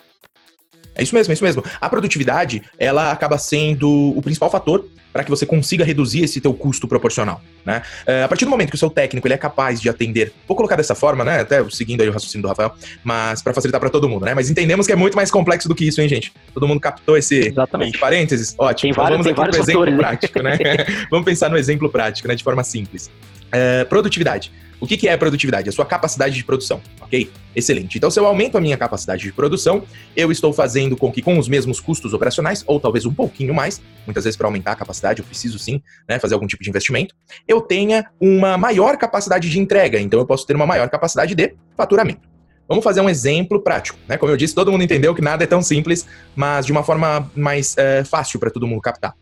[0.96, 1.64] É isso mesmo, é isso mesmo.
[1.80, 6.54] A produtividade, ela acaba sendo o principal fator para que você consiga reduzir esse teu
[6.54, 7.82] custo proporcional, né?
[8.06, 10.56] É, a partir do momento que o seu técnico ele é capaz de atender, vou
[10.56, 11.42] colocar dessa forma, né?
[11.42, 12.74] Até seguindo aí o raciocínio do Rafael,
[13.04, 14.34] mas para facilitar para todo mundo, né?
[14.34, 16.32] Mas entendemos que é muito mais complexo do que isso, hein, gente?
[16.54, 17.90] Todo mundo captou esse, Exatamente.
[17.90, 18.56] esse parênteses?
[18.58, 18.94] Ótimo.
[18.94, 20.58] Tem vários, então vamos aqui para exemplo prático, né?
[21.12, 22.36] vamos pensar no exemplo prático, né?
[22.36, 23.12] De forma simples.
[23.52, 24.50] É, produtividade.
[24.82, 25.70] O que, que é produtividade?
[25.70, 27.30] A sua capacidade de produção, ok?
[27.56, 28.00] Excelente.
[28.00, 29.84] Então, se eu aumento a minha capacidade de produção,
[30.16, 33.80] eu estou fazendo com que, com os mesmos custos operacionais, ou talvez um pouquinho mais,
[34.08, 37.14] muitas vezes para aumentar a capacidade, eu preciso sim né, fazer algum tipo de investimento,
[37.48, 41.54] eu tenha uma maior capacidade de entrega, então eu posso ter uma maior capacidade de
[41.78, 42.28] faturamento.
[42.68, 44.18] Vamos fazer um exemplo prático, né?
[44.18, 47.30] Como eu disse, todo mundo entendeu que nada é tão simples, mas de uma forma
[47.36, 49.14] mais é, fácil para todo mundo captar.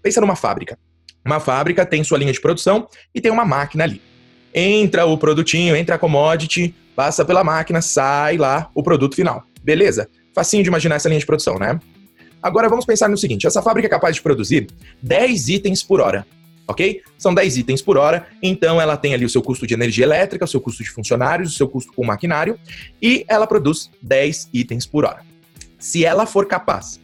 [0.00, 0.78] Pensa numa fábrica.
[1.24, 4.00] Uma fábrica tem sua linha de produção e tem uma máquina ali
[4.54, 9.44] entra o produtinho, entra a commodity, passa pela máquina, sai lá o produto final.
[9.62, 10.08] Beleza?
[10.34, 11.78] Facinho de imaginar essa linha de produção, né?
[12.42, 14.68] Agora vamos pensar no seguinte: essa fábrica é capaz de produzir
[15.02, 16.26] 10 itens por hora.
[16.66, 17.00] Ok?
[17.16, 20.44] São 10 itens por hora, então ela tem ali o seu custo de energia elétrica,
[20.44, 22.58] o seu custo de funcionários, o seu custo com maquinário,
[23.00, 25.22] e ela produz 10 itens por hora.
[25.78, 27.00] Se ela for capaz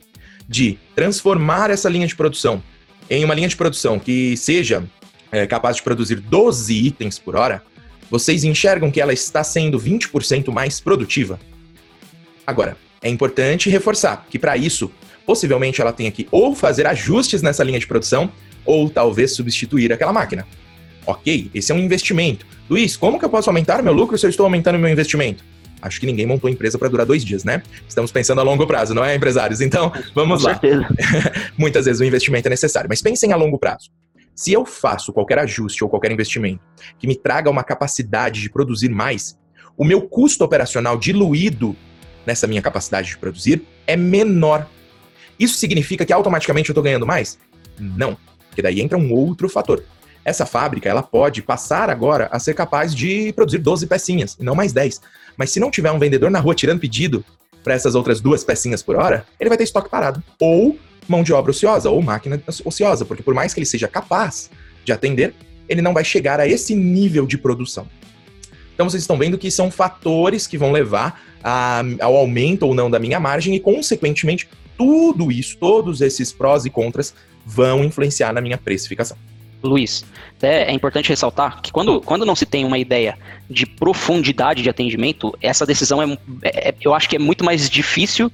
[0.46, 2.62] de transformar essa linha de produção
[3.08, 4.84] em uma linha de produção que seja
[5.34, 7.60] é, capaz de produzir 12 itens por hora,
[8.08, 11.40] vocês enxergam que ela está sendo 20% mais produtiva?
[12.46, 14.92] Agora, é importante reforçar que para isso,
[15.26, 18.30] possivelmente ela tenha que ou fazer ajustes nessa linha de produção,
[18.64, 20.46] ou talvez substituir aquela máquina.
[21.04, 22.46] Ok, esse é um investimento.
[22.70, 25.44] Luiz, como que eu posso aumentar meu lucro se eu estou aumentando meu investimento?
[25.82, 27.62] Acho que ninguém montou empresa para durar dois dias, né?
[27.86, 29.60] Estamos pensando a longo prazo, não é, empresários?
[29.60, 30.60] Então, vamos Com lá.
[31.58, 33.90] Muitas vezes o investimento é necessário, mas pensem a longo prazo.
[34.34, 36.60] Se eu faço qualquer ajuste ou qualquer investimento
[36.98, 39.38] que me traga uma capacidade de produzir mais,
[39.76, 41.76] o meu custo operacional diluído
[42.26, 44.66] nessa minha capacidade de produzir é menor.
[45.38, 47.38] Isso significa que automaticamente eu estou ganhando mais?
[47.78, 48.16] Não,
[48.48, 49.84] porque daí entra um outro fator.
[50.24, 54.54] Essa fábrica ela pode passar agora a ser capaz de produzir 12 pecinhas, e não
[54.54, 55.00] mais 10.
[55.36, 57.24] Mas se não tiver um vendedor na rua tirando pedido
[57.62, 60.22] para essas outras duas pecinhas por hora, ele vai ter estoque parado.
[60.40, 64.50] Ou mão de obra ociosa, ou máquina ociosa, porque por mais que ele seja capaz
[64.84, 65.34] de atender,
[65.68, 67.86] ele não vai chegar a esse nível de produção.
[68.74, 72.90] Então vocês estão vendo que são fatores que vão levar a, ao aumento ou não
[72.90, 77.14] da minha margem e, consequentemente, tudo isso, todos esses prós e contras
[77.46, 79.16] vão influenciar na minha precificação.
[79.62, 80.04] Luiz,
[80.42, 83.16] é, é importante ressaltar que quando, quando não se tem uma ideia
[83.48, 88.30] de profundidade de atendimento, essa decisão é, é eu acho que é muito mais difícil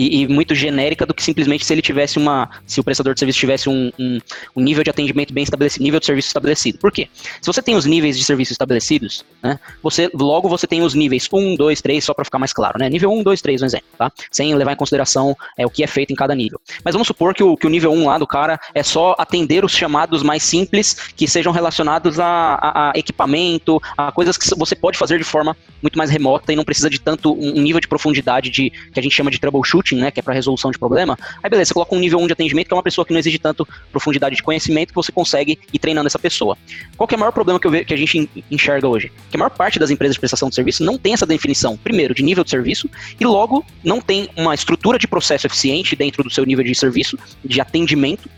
[0.00, 2.48] e, e, muito genérica do que simplesmente se ele tivesse uma.
[2.66, 4.18] Se o prestador de serviço tivesse um, um,
[4.56, 6.78] um, nível de atendimento bem estabelecido, nível de serviço estabelecido.
[6.78, 7.06] Por quê?
[7.38, 9.60] Se você tem os níveis de serviço estabelecidos, né?
[9.82, 12.88] Você, logo você tem os níveis 1, 2, 3, só para ficar mais claro, né?
[12.88, 14.10] Nível 1, 2, 3, um exemplo, tá?
[14.30, 16.58] Sem levar em consideração é, o que é feito em cada nível.
[16.82, 19.66] Mas vamos supor que o, que o nível 1 lá do cara é só atender
[19.66, 24.74] os chamados mais simples que sejam relacionados a, a, a equipamento, a coisas que você
[24.74, 27.88] pode fazer de forma muito mais remota e não precisa de tanto um nível de
[27.88, 30.78] profundidade de que a gente chama de troubleshooting coaching, né, que é para resolução de
[30.78, 33.12] problema, aí beleza, você coloca um nível 1 de atendimento, que é uma pessoa que
[33.12, 36.56] não exige tanto profundidade de conhecimento, que você consegue ir treinando essa pessoa.
[36.96, 39.12] Qual que é o maior problema que, eu que a gente enxerga hoje?
[39.30, 42.14] Que a maior parte das empresas de prestação de serviço não tem essa definição, primeiro,
[42.14, 46.30] de nível de serviço, e logo não tem uma estrutura de processo eficiente dentro do
[46.30, 48.28] seu nível de serviço, de atendimento,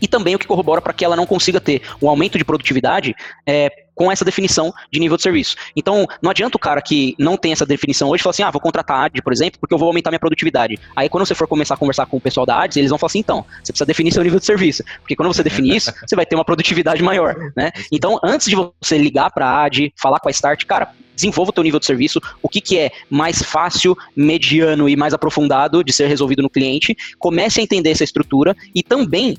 [0.00, 3.16] e também o que corrobora para que ela não consiga ter um aumento de produtividade
[3.44, 5.56] é, com essa definição de nível de serviço.
[5.74, 8.60] Então, não adianta o cara que não tem essa definição hoje falar assim, ah, vou
[8.60, 10.78] contratar a AD, por exemplo, porque eu vou aumentar minha produtividade.
[10.94, 13.08] Aí, quando você for começar a conversar com o pessoal da ADS, eles vão falar
[13.08, 16.14] assim, então, você precisa definir seu nível de serviço, porque quando você definir isso, você
[16.14, 17.72] vai ter uma produtividade maior, né?
[17.90, 21.52] Então, antes de você ligar para a AD, falar com a Start, cara, desenvolva o
[21.52, 25.92] teu nível de serviço, o que, que é mais fácil, mediano e mais aprofundado de
[25.92, 29.36] ser resolvido no cliente, comece a entender essa estrutura e também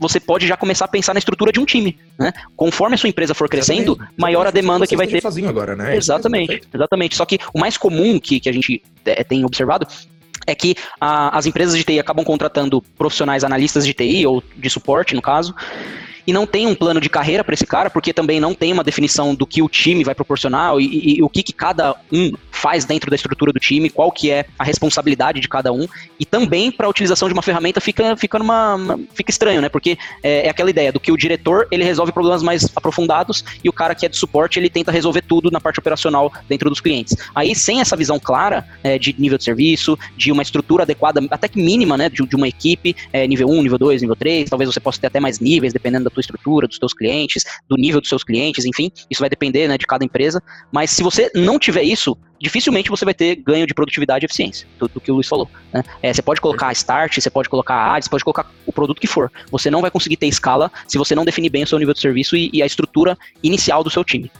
[0.00, 2.32] você pode já começar a pensar na estrutura de um time, né?
[2.56, 4.14] Conforme a sua empresa for crescendo, exatamente.
[4.18, 5.20] maior a demanda que vai ter.
[5.20, 5.94] sozinho agora, né?
[5.94, 7.16] Exatamente, exatamente.
[7.16, 9.86] Só que o mais comum que, que a gente é, tem observado
[10.46, 14.70] é que a, as empresas de TI acabam contratando profissionais analistas de TI ou de
[14.70, 15.54] suporte, no caso,
[16.26, 18.84] e não tem um plano de carreira para esse cara, porque também não tem uma
[18.84, 22.32] definição do que o time vai proporcionar e, e, e, o que, que cada um
[22.60, 25.86] faz dentro da estrutura do time, qual que é a responsabilidade de cada um,
[26.18, 29.68] e também para a utilização de uma ferramenta fica, fica, numa, fica estranho, né?
[29.68, 33.68] Porque é, é, aquela ideia do que o diretor ele resolve problemas mais aprofundados e
[33.68, 36.80] o cara que é de suporte ele tenta resolver tudo na parte operacional dentro dos
[36.80, 37.16] clientes.
[37.34, 41.48] Aí, sem essa visão clara é, de nível de serviço, de uma estrutura adequada, até
[41.48, 42.10] que mínima, né?
[42.10, 45.06] De, de uma equipe, é, nível 1, nível 2, nível 3, talvez você possa ter
[45.06, 48.64] até mais níveis, dependendo da tua estrutura, dos teus clientes, do nível dos seus clientes,
[48.66, 50.42] enfim, isso vai depender né, de cada empresa.
[50.70, 54.66] Mas se você não tiver isso, dificilmente você vai ter ganho de produtividade e eficiência,
[54.78, 55.48] do, do que o Luiz falou.
[55.72, 55.84] Né?
[56.02, 58.72] É, você pode colocar a Start, você pode colocar a AD, você pode colocar o
[58.72, 59.30] produto que for.
[59.50, 62.00] Você não vai conseguir ter escala se você não definir bem o seu nível de
[62.00, 64.30] serviço e, e a estrutura inicial do seu time.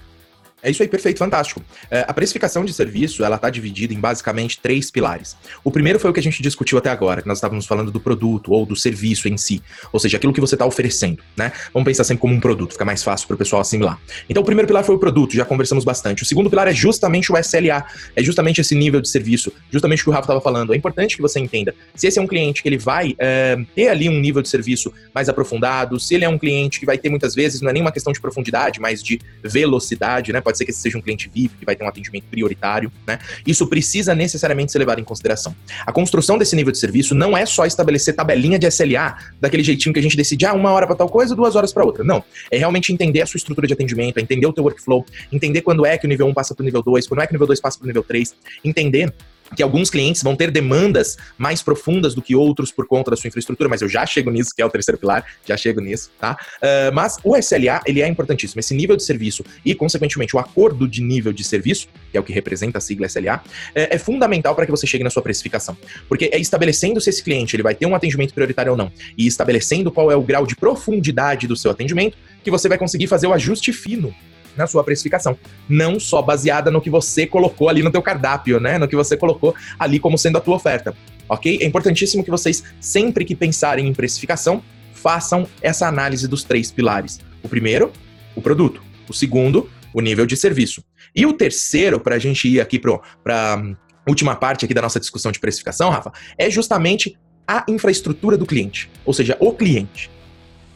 [0.62, 1.62] É isso aí, perfeito, fantástico.
[1.90, 5.36] É, a precificação de serviço, ela está dividida em basicamente três pilares.
[5.64, 8.00] O primeiro foi o que a gente discutiu até agora, que nós estávamos falando do
[8.00, 11.52] produto ou do serviço em si, ou seja, aquilo que você está oferecendo, né?
[11.72, 13.98] Vamos pensar sempre como um produto, fica mais fácil para o pessoal assimilar.
[14.28, 16.22] Então, o primeiro pilar foi o produto, já conversamos bastante.
[16.22, 20.04] O segundo pilar é justamente o SLA, é justamente esse nível de serviço, justamente o
[20.04, 20.74] que o Rafa estava falando.
[20.74, 23.88] É importante que você entenda se esse é um cliente que ele vai é, ter
[23.88, 27.08] ali um nível de serviço mais aprofundado, se ele é um cliente que vai ter
[27.08, 30.40] muitas vezes, não é nenhuma questão de profundidade, mas de velocidade, né?
[30.50, 33.18] Pode ser que esse seja um cliente VIP, que vai ter um atendimento prioritário, né?
[33.46, 35.54] Isso precisa necessariamente ser levado em consideração.
[35.86, 39.92] A construção desse nível de serviço não é só estabelecer tabelinha de SLA, daquele jeitinho
[39.92, 42.02] que a gente decide, ah, uma hora para tal coisa, duas horas para outra.
[42.02, 42.22] Não.
[42.50, 45.86] É realmente entender a sua estrutura de atendimento, é entender o teu workflow, entender quando
[45.86, 47.46] é que o nível 1 passa para o nível 2, quando é que o nível
[47.46, 48.34] 2 passa para o nível 3,
[48.64, 49.12] entender
[49.54, 53.28] que alguns clientes vão ter demandas mais profundas do que outros por conta da sua
[53.28, 56.36] infraestrutura, mas eu já chego nisso, que é o terceiro pilar, já chego nisso, tá?
[56.62, 58.60] Uh, mas o SLA, ele é importantíssimo.
[58.60, 62.22] Esse nível de serviço e, consequentemente, o acordo de nível de serviço, que é o
[62.22, 63.42] que representa a sigla SLA,
[63.74, 65.76] é, é fundamental para que você chegue na sua precificação.
[66.08, 69.26] Porque é estabelecendo se esse cliente ele vai ter um atendimento prioritário ou não, e
[69.26, 73.26] estabelecendo qual é o grau de profundidade do seu atendimento, que você vai conseguir fazer
[73.26, 74.14] o ajuste fino
[74.60, 75.36] na sua precificação,
[75.68, 79.16] não só baseada no que você colocou ali no teu cardápio, né, no que você
[79.16, 80.94] colocou ali como sendo a tua oferta,
[81.28, 81.58] ok?
[81.60, 84.62] É importantíssimo que vocês, sempre que pensarem em precificação,
[84.94, 87.20] façam essa análise dos três pilares.
[87.42, 87.92] O primeiro,
[88.36, 88.82] o produto.
[89.08, 90.84] O segundo, o nível de serviço.
[91.14, 95.32] E o terceiro, para a gente ir aqui para última parte aqui da nossa discussão
[95.32, 100.10] de precificação, Rafa, é justamente a infraestrutura do cliente, ou seja, o cliente.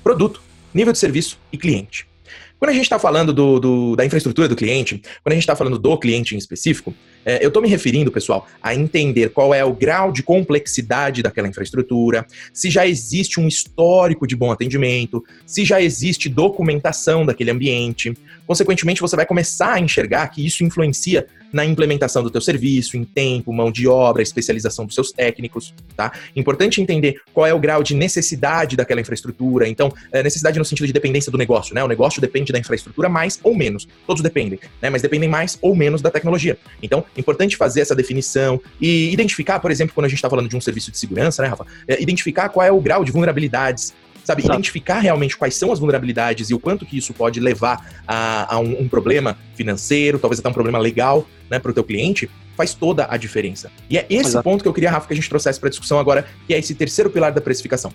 [0.02, 0.42] Produto,
[0.72, 2.08] nível de serviço e cliente.
[2.64, 5.54] Quando a gente está falando do, do, da infraestrutura do cliente, quando a gente está
[5.54, 9.72] falando do cliente em específico, eu estou me referindo, pessoal, a entender qual é o
[9.72, 15.80] grau de complexidade daquela infraestrutura, se já existe um histórico de bom atendimento, se já
[15.80, 18.16] existe documentação daquele ambiente.
[18.46, 23.04] Consequentemente, você vai começar a enxergar que isso influencia na implementação do teu serviço, em
[23.04, 26.12] tempo, mão de obra, especialização dos seus técnicos, tá?
[26.34, 29.68] Importante entender qual é o grau de necessidade daquela infraestrutura.
[29.68, 31.84] Então, é necessidade no sentido de dependência do negócio, né?
[31.84, 33.86] O negócio depende da infraestrutura mais ou menos.
[34.04, 34.90] Todos dependem, né?
[34.90, 36.58] Mas dependem mais ou menos da tecnologia.
[36.82, 40.56] Então, importante fazer essa definição e identificar, por exemplo, quando a gente está falando de
[40.56, 41.66] um serviço de segurança, né, Rafa?
[41.86, 44.42] É, identificar qual é o grau de vulnerabilidades, sabe?
[44.42, 44.54] Exato.
[44.54, 48.58] Identificar realmente quais são as vulnerabilidades e o quanto que isso pode levar a, a
[48.58, 52.74] um, um, problema financeiro, talvez até um problema legal, né, para o teu cliente, faz
[52.74, 53.70] toda a diferença.
[53.90, 54.44] E é esse Exato.
[54.44, 56.74] ponto que eu queria, Rafa, que a gente trouxesse para discussão agora, que é esse
[56.74, 57.92] terceiro pilar da precificação.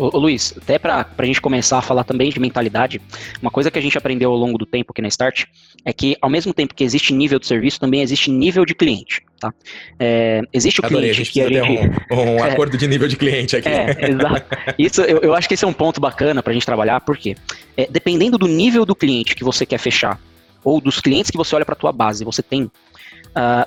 [0.00, 3.00] Ô, Luiz, até para a gente começar a falar também de mentalidade,
[3.42, 5.44] uma coisa que a gente aprendeu ao longo do tempo aqui na Start
[5.84, 9.22] é que, ao mesmo tempo que existe nível de serviço, também existe nível de cliente.
[9.38, 9.52] Tá?
[9.98, 12.04] É, existe o Adorei, cliente que a gente.
[12.10, 13.68] Um, um é, acordo de nível de cliente aqui.
[13.68, 14.56] É, exato.
[14.78, 17.36] Isso, eu, eu, acho que esse é um ponto bacana para a gente trabalhar, porque
[17.76, 20.18] é, dependendo do nível do cliente que você quer fechar,
[20.64, 22.70] ou dos clientes que você olha para a tua base, você tem, uh,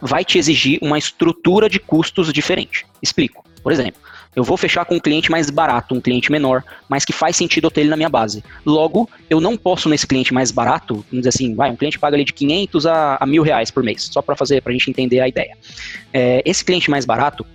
[0.01, 2.85] vai te exigir uma estrutura de custos diferente.
[3.01, 3.43] Explico.
[3.63, 3.99] Por exemplo,
[4.35, 7.67] eu vou fechar com um cliente mais barato, um cliente menor, mas que faz sentido
[7.67, 8.43] eu ter ele na minha base.
[8.65, 12.15] Logo, eu não posso nesse cliente mais barato, vamos dizer assim, vai, um cliente paga
[12.15, 14.89] ali de 500 a, a mil reais por mês, só para fazer, para a gente
[14.89, 15.57] entender a ideia.
[16.11, 17.45] É, esse cliente mais barato,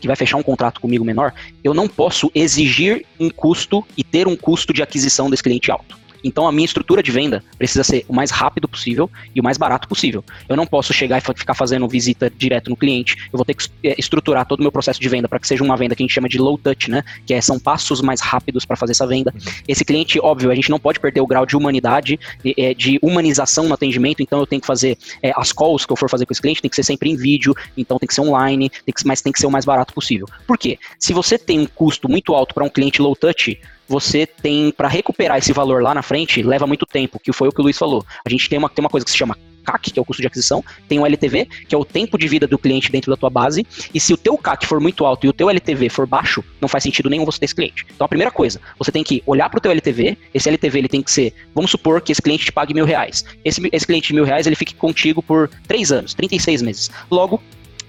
[0.00, 1.32] que vai fechar um contrato comigo menor,
[1.64, 5.98] eu não posso exigir um custo e ter um custo de aquisição desse cliente alto.
[6.22, 9.56] Então a minha estrutura de venda precisa ser o mais rápido possível e o mais
[9.56, 10.24] barato possível.
[10.48, 13.16] Eu não posso chegar e ficar fazendo visita direto no cliente.
[13.32, 15.62] Eu vou ter que é, estruturar todo o meu processo de venda para que seja
[15.62, 17.02] uma venda que a gente chama de low touch, né?
[17.26, 19.32] Que é, são passos mais rápidos para fazer essa venda.
[19.66, 22.18] Esse cliente, óbvio, a gente não pode perder o grau de humanidade,
[22.56, 24.22] é, de humanização no atendimento.
[24.22, 26.62] Então eu tenho que fazer é, as calls que eu for fazer com esse cliente,
[26.62, 29.32] tem que ser sempre em vídeo, então tem que ser online, tem que, mas tem
[29.32, 30.26] que ser o mais barato possível.
[30.46, 30.78] Por quê?
[30.98, 34.88] Se você tem um custo muito alto para um cliente low touch, você tem, para
[34.88, 37.78] recuperar esse valor lá na frente, leva muito tempo, que foi o que o Luiz
[37.78, 38.04] falou.
[38.24, 40.22] A gente tem uma, tem uma coisa que se chama CAC, que é o custo
[40.22, 43.16] de aquisição, tem o LTV, que é o tempo de vida do cliente dentro da
[43.16, 46.06] tua base, e se o teu CAC for muito alto e o teu LTV for
[46.06, 47.86] baixo, não faz sentido nenhum você ter esse cliente.
[47.94, 50.88] Então a primeira coisa, você tem que olhar para o teu LTV, esse LTV ele
[50.88, 53.24] tem que ser, vamos supor que esse cliente te pague mil reais.
[53.44, 56.90] Esse, esse cliente de mil reais ele fique contigo por três anos, 36 meses.
[57.10, 57.42] Logo,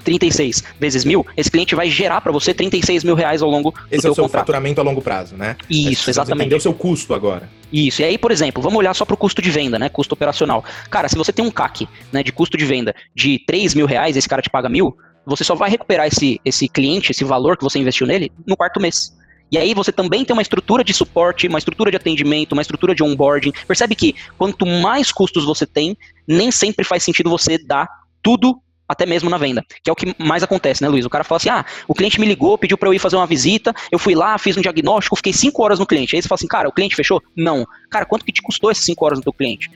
[0.04, 4.02] 36 vezes mil, esse cliente vai gerar para você 36 mil reais ao longo esse
[4.02, 4.42] do é o seu contrato.
[4.42, 5.56] faturamento a longo prazo, né?
[5.70, 6.42] Isso, exatamente.
[6.42, 7.50] Entender o seu custo agora.
[7.72, 8.02] Isso.
[8.02, 9.90] E aí, por exemplo, vamos olhar só para o custo de venda, né?
[9.90, 10.64] Custo operacional.
[10.90, 14.18] Cara, se você tem um CAC né, de custo de venda de 3 mil reais,
[14.18, 17.64] esse cara te paga mil, você só vai recuperar esse, esse cliente, esse valor que
[17.64, 19.14] você investiu nele, no quarto mês.
[19.52, 22.94] E aí você também tem uma estrutura de suporte, uma estrutura de atendimento, uma estrutura
[22.94, 23.52] de onboarding.
[23.68, 27.88] Percebe que quanto mais custos você tem, nem sempre faz sentido você dar
[28.22, 31.06] tudo até mesmo na venda, que é o que mais acontece, né, Luiz?
[31.06, 33.28] O cara fala assim: ah, o cliente me ligou, pediu para eu ir fazer uma
[33.28, 36.16] visita, eu fui lá, fiz um diagnóstico, fiquei cinco horas no cliente.
[36.16, 37.22] Aí você fala assim, cara, o cliente fechou?
[37.36, 37.68] Não.
[37.90, 39.70] Cara, quanto que te custou essas cinco horas no teu cliente?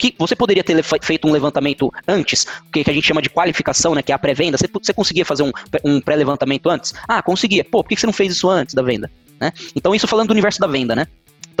[0.00, 3.94] que você poderia ter feito um levantamento antes, o que a gente chama de qualificação,
[3.94, 4.56] né, que é a pré-venda.
[4.56, 5.52] Você, você, conseguia fazer um,
[5.84, 6.94] um pré-levantamento antes?
[7.06, 7.62] Ah, conseguia.
[7.62, 9.10] Pô, por que você não fez isso antes da venda?
[9.38, 9.52] Né?
[9.74, 11.06] Então, isso falando do universo da venda, né?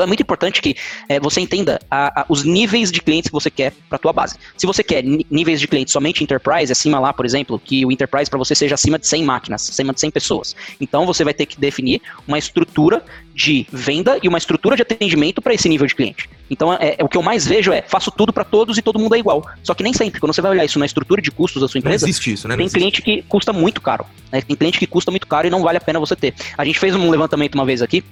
[0.00, 0.74] Então é muito importante que
[1.10, 4.14] é, você entenda a, a, os níveis de clientes que você quer para a tua
[4.14, 4.36] base.
[4.56, 8.30] Se você quer níveis de clientes somente enterprise, acima lá, por exemplo, que o enterprise
[8.30, 10.56] para você seja acima de 100 máquinas, acima de 100 pessoas.
[10.80, 15.42] Então você vai ter que definir uma estrutura de venda e uma estrutura de atendimento
[15.42, 16.30] para esse nível de cliente.
[16.48, 18.98] Então é, é, o que eu mais vejo é faço tudo para todos e todo
[18.98, 19.46] mundo é igual.
[19.62, 20.18] Só que nem sempre.
[20.18, 22.48] Quando você vai olhar isso na estrutura de custos da sua empresa, não existe isso,
[22.48, 22.56] né?
[22.56, 24.06] tem cliente que custa muito caro.
[24.32, 24.40] Né?
[24.40, 26.34] Tem cliente que custa muito caro e não vale a pena você ter.
[26.56, 28.02] A gente fez um levantamento uma vez aqui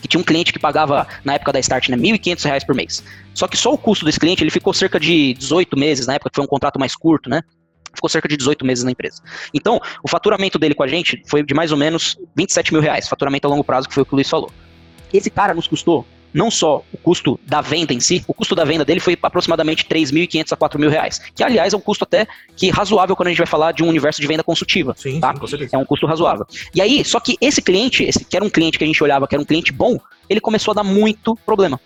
[0.00, 3.02] que tinha um cliente que pagava, na época da Start, né, R$ 1.500 por mês.
[3.34, 6.30] Só que só o custo desse cliente, ele ficou cerca de 18 meses, na época
[6.30, 7.42] que foi um contrato mais curto, né?
[7.94, 9.20] ficou cerca de 18 meses na empresa.
[9.52, 13.08] Então, o faturamento dele com a gente foi de mais ou menos 27 mil reais,
[13.08, 14.50] faturamento a longo prazo, que foi o que o Luiz falou.
[15.12, 18.64] Esse cara nos custou não só o custo da venda em si, o custo da
[18.64, 22.26] venda dele foi aproximadamente 3.500 a 4 mil reais, que aliás é um custo até
[22.56, 24.94] que razoável quando a gente vai falar de um universo de venda consultiva.
[24.96, 25.34] Sim, tá?
[25.46, 25.68] sim.
[25.72, 26.46] É um custo razoável.
[26.74, 29.26] E aí, só que esse cliente, esse que era um cliente que a gente olhava
[29.26, 31.80] que era um cliente bom, ele começou a dar muito problema.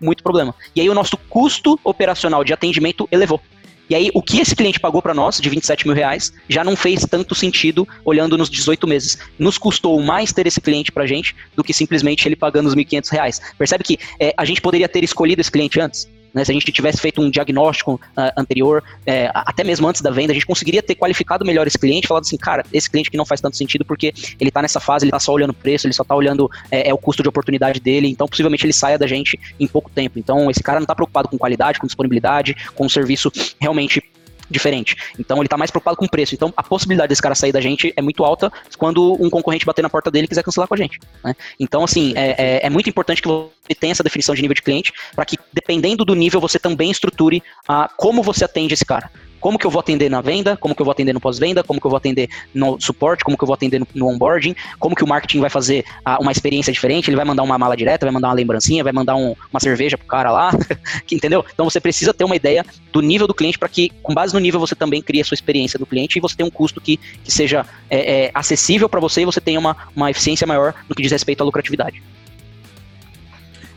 [0.00, 0.54] Muito problema.
[0.74, 3.40] E aí o nosso custo operacional de atendimento elevou.
[3.88, 6.74] E aí, o que esse cliente pagou para nós, de 27 mil reais, já não
[6.74, 9.18] fez tanto sentido olhando nos 18 meses.
[9.38, 13.10] Nos custou mais ter esse cliente para gente do que simplesmente ele pagando os 1.500
[13.10, 13.40] reais.
[13.56, 16.08] Percebe que é, a gente poderia ter escolhido esse cliente antes?
[16.36, 16.44] Né?
[16.44, 20.32] Se a gente tivesse feito um diagnóstico uh, anterior, é, até mesmo antes da venda,
[20.32, 23.24] a gente conseguiria ter qualificado melhor esse cliente, falado assim, cara, esse cliente que não
[23.24, 25.94] faz tanto sentido porque ele está nessa fase, ele está só olhando o preço, ele
[25.94, 29.06] só está olhando é, é, o custo de oportunidade dele, então possivelmente ele saia da
[29.06, 30.18] gente em pouco tempo.
[30.18, 34.02] Então esse cara não está preocupado com qualidade, com disponibilidade, com um serviço realmente
[34.50, 34.96] diferente.
[35.18, 36.34] Então ele está mais preocupado com o preço.
[36.34, 39.82] Então a possibilidade desse cara sair da gente é muito alta quando um concorrente bater
[39.82, 40.98] na porta dele e quiser cancelar com a gente.
[41.24, 41.34] Né?
[41.58, 44.62] Então, assim, é, é, é, muito importante que você tenha essa definição de nível de
[44.62, 49.10] cliente para que, dependendo do nível, você também estruture a, como você atende esse cara.
[49.40, 51.80] Como que eu vou atender na venda, como que eu vou atender no pós-venda, como
[51.80, 54.94] que eu vou atender no suporte, como que eu vou atender no, no onboarding, como
[54.94, 58.06] que o marketing vai fazer a, uma experiência diferente, ele vai mandar uma mala direta,
[58.06, 60.50] vai mandar uma lembrancinha, vai mandar um, uma cerveja pro cara lá,
[61.10, 61.44] entendeu?
[61.52, 64.40] Então você precisa ter uma ideia do nível do cliente para que, com base no
[64.40, 66.96] nível, você também crie a sua experiência do cliente e você tenha um custo que,
[66.96, 70.94] que seja é, é, acessível para você e você tenha uma, uma eficiência maior no
[70.94, 72.02] que diz respeito à lucratividade.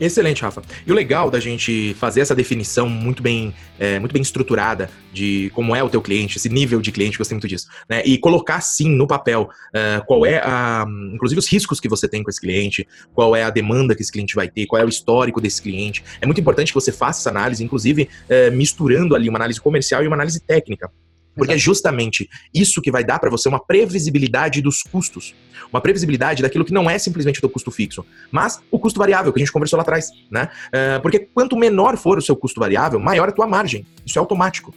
[0.00, 0.62] Excelente, Rafa.
[0.86, 5.50] E o legal da gente fazer essa definição muito bem, é, muito bem estruturada de
[5.54, 8.02] como é o teu cliente, esse nível de cliente, gostei muito disso, né?
[8.06, 12.22] E colocar sim no papel uh, qual é a, inclusive os riscos que você tem
[12.22, 14.88] com esse cliente, qual é a demanda que esse cliente vai ter, qual é o
[14.88, 16.02] histórico desse cliente.
[16.20, 20.02] É muito importante que você faça essa análise, inclusive uh, misturando ali uma análise comercial
[20.02, 20.90] e uma análise técnica.
[21.34, 21.56] Porque Exato.
[21.56, 25.34] é justamente isso que vai dar para você uma previsibilidade dos custos.
[25.72, 29.32] Uma previsibilidade daquilo que não é simplesmente o teu custo fixo, mas o custo variável,
[29.32, 30.10] que a gente conversou lá atrás.
[30.30, 30.48] Né?
[30.68, 33.86] Uh, porque quanto menor for o seu custo variável, maior a tua margem.
[34.04, 34.74] Isso é automático.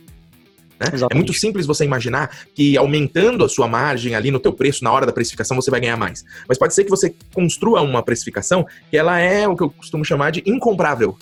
[0.79, 0.87] Né?
[1.09, 4.91] É muito simples você imaginar que aumentando a sua margem ali no teu preço, na
[4.91, 6.23] hora da precificação, você vai ganhar mais.
[6.47, 10.03] Mas pode ser que você construa uma precificação que ela é o que eu costumo
[10.03, 11.17] chamar de incomprável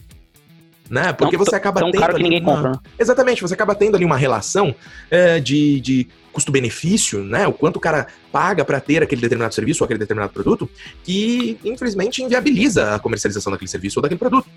[0.91, 1.13] né?
[1.13, 2.01] Porque você acaba tão tendo.
[2.01, 2.55] Caro que ninguém uma...
[2.55, 2.71] compra.
[2.71, 2.79] Né?
[2.99, 4.75] Exatamente, você acaba tendo ali uma relação
[5.09, 7.47] é, de, de custo-benefício, né?
[7.47, 10.69] O quanto o cara paga para ter aquele determinado serviço ou aquele determinado produto,
[11.01, 14.49] que infelizmente inviabiliza a comercialização daquele serviço ou daquele produto.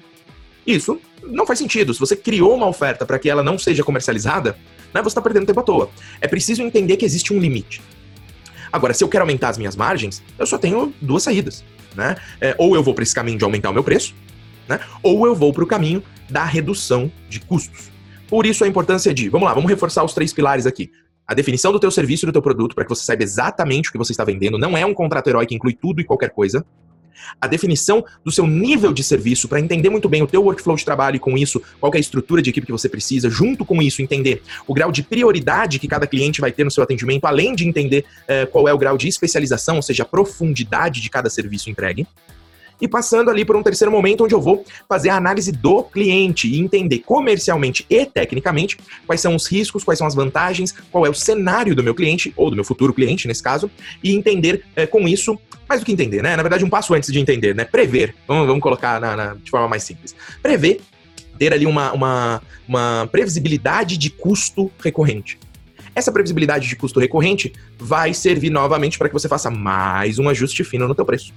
[0.66, 1.94] Isso não faz sentido.
[1.94, 4.56] Se você criou uma oferta para que ela não seja comercializada,
[4.92, 5.88] né, você está perdendo tempo à toa.
[6.20, 7.80] É preciso entender que existe um limite.
[8.72, 11.62] Agora, se eu quero aumentar as minhas margens, eu só tenho duas saídas.
[11.94, 12.16] Né?
[12.40, 14.14] É, ou eu vou para esse caminho de aumentar o meu preço,
[14.68, 14.80] né?
[15.00, 17.90] ou eu vou para o caminho da redução de custos.
[18.28, 20.90] Por isso a importância de, vamos lá, vamos reforçar os três pilares aqui.
[21.26, 23.92] A definição do teu serviço e do teu produto para que você saiba exatamente o
[23.92, 26.64] que você está vendendo, não é um contrato herói que inclui tudo e qualquer coisa.
[27.40, 30.84] A definição do seu nível de serviço para entender muito bem o teu workflow de
[30.84, 33.80] trabalho e com isso qual é a estrutura de equipe que você precisa, junto com
[33.80, 37.54] isso entender o grau de prioridade que cada cliente vai ter no seu atendimento, além
[37.54, 41.30] de entender eh, qual é o grau de especialização, ou seja, a profundidade de cada
[41.30, 42.06] serviço entregue
[42.80, 46.48] e passando ali por um terceiro momento onde eu vou fazer a análise do cliente
[46.48, 51.10] e entender comercialmente e tecnicamente quais são os riscos, quais são as vantagens, qual é
[51.10, 53.70] o cenário do meu cliente, ou do meu futuro cliente, nesse caso,
[54.02, 56.36] e entender é, com isso, mais do que entender, né?
[56.36, 57.64] Na verdade, um passo antes de entender, né?
[57.64, 58.14] Prever.
[58.26, 60.14] Vamos, vamos colocar na, na, de forma mais simples.
[60.42, 60.80] Prever,
[61.38, 65.38] ter ali uma, uma, uma previsibilidade de custo recorrente.
[65.94, 70.64] Essa previsibilidade de custo recorrente vai servir novamente para que você faça mais um ajuste
[70.64, 71.32] fino no teu preço.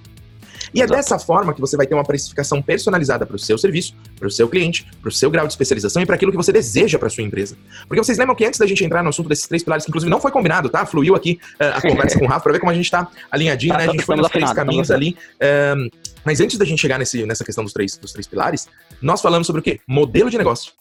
[0.74, 3.96] E é dessa forma que você vai ter uma precificação personalizada para o seu serviço,
[4.18, 6.52] para o seu cliente, para o seu grau de especialização e para aquilo que você
[6.52, 7.58] deseja para sua empresa.
[7.88, 10.10] Porque vocês lembram que antes da gente entrar no assunto desses três pilares, que inclusive
[10.10, 10.86] não foi combinado, tá?
[10.86, 13.74] Fluiu aqui uh, a conversa com o Rafa para ver como a gente está alinhadinho,
[13.74, 13.86] tá, né?
[13.86, 15.18] A gente foi nos três caminhos ali.
[15.36, 15.90] Uh,
[16.24, 18.68] mas antes da gente chegar nesse, nessa questão dos três, dos três pilares,
[19.02, 19.80] nós falamos sobre o quê?
[19.88, 20.74] Modelo de negócio.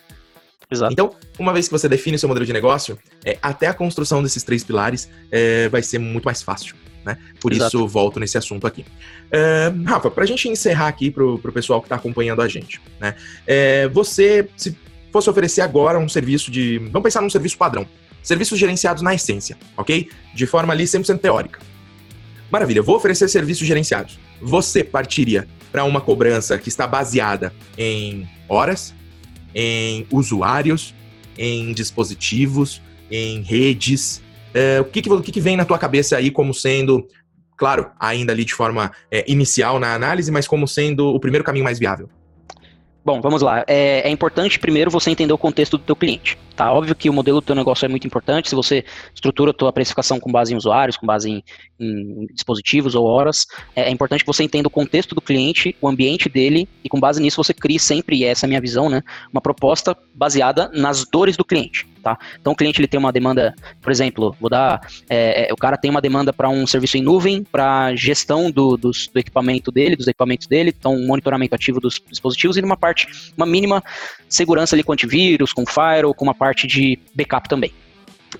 [0.69, 0.93] Exato.
[0.93, 4.21] Então, uma vez que você define o seu modelo de negócio, é, até a construção
[4.23, 6.75] desses três pilares é, vai ser muito mais fácil
[7.07, 7.17] né?
[7.41, 7.77] Por Exato.
[7.77, 8.85] isso, volto nesse assunto aqui.
[9.31, 12.81] É, Rafa, para a gente encerrar aqui para o pessoal que está acompanhando a gente,
[13.01, 13.15] né?
[13.47, 14.77] É, você, se
[15.13, 16.79] fosse oferecer agora um serviço de.
[16.79, 17.87] Vamos pensar num serviço padrão.
[18.23, 20.11] Serviços gerenciados na essência, ok?
[20.35, 21.61] De forma ali 100% teórica.
[22.51, 24.19] Maravilha, vou oferecer serviços gerenciados.
[24.43, 28.93] Você partiria para uma cobrança que está baseada em horas,
[29.55, 30.93] em usuários,
[31.39, 34.21] em dispositivos, em redes,
[34.57, 37.07] é, o que que, o que que vem na tua cabeça aí como sendo,
[37.59, 41.65] claro, ainda ali de forma é, inicial na análise, mas como sendo o primeiro caminho
[41.65, 42.09] mais viável?
[43.05, 43.63] Bom, vamos lá.
[43.69, 46.37] É, é, importante primeiro você entender o contexto do teu cliente.
[46.57, 46.73] Tá?
[46.73, 48.49] Óbvio que o modelo do teu negócio é muito importante.
[48.49, 48.85] Se você
[49.15, 51.45] estrutura a tua precificação com base em usuários, com base em,
[51.79, 53.47] em dispositivos ou horas,
[53.77, 56.99] é, é, importante que você entenda o contexto do cliente, o ambiente dele, e com
[56.99, 59.03] base nisso você crie sempre, e essa é a minha visão, né,
[59.33, 61.87] uma proposta baseada nas dores do cliente.
[62.07, 62.17] Tá?
[62.41, 63.53] Então o cliente ele tem uma demanda,
[63.83, 64.81] por exemplo, vou dar,
[65.11, 68.77] é, é o cara tem uma demanda para um serviço em nuvem, para gestão do,
[68.77, 73.09] do, do, equipamento dele, dos equipamentos dele, então monitoramento ativo dos dispositivos e numa parte,
[73.37, 73.83] uma mínima
[74.29, 77.73] segurança ali com antivírus, com firewall, com uma parte de backup também.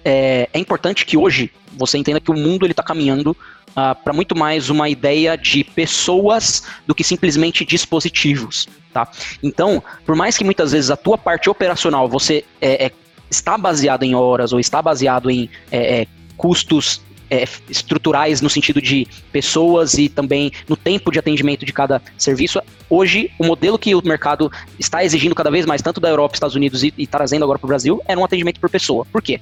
[0.05, 3.37] É, é importante que hoje você entenda que o mundo ele está caminhando
[3.71, 9.11] uh, para muito mais uma ideia de pessoas do que simplesmente dispositivos, tá?
[9.43, 12.93] Então, por mais que muitas vezes a tua parte operacional você é, é
[13.31, 16.07] está baseado em horas ou está baseado em é, é,
[16.37, 17.01] custos
[17.31, 22.61] é, estruturais no sentido de pessoas e também no tempo de atendimento de cada serviço.
[22.89, 26.55] Hoje, o modelo que o mercado está exigindo cada vez mais, tanto da Europa, Estados
[26.55, 29.05] Unidos e, e trazendo agora para o Brasil, é um atendimento por pessoa.
[29.07, 29.41] Por quê?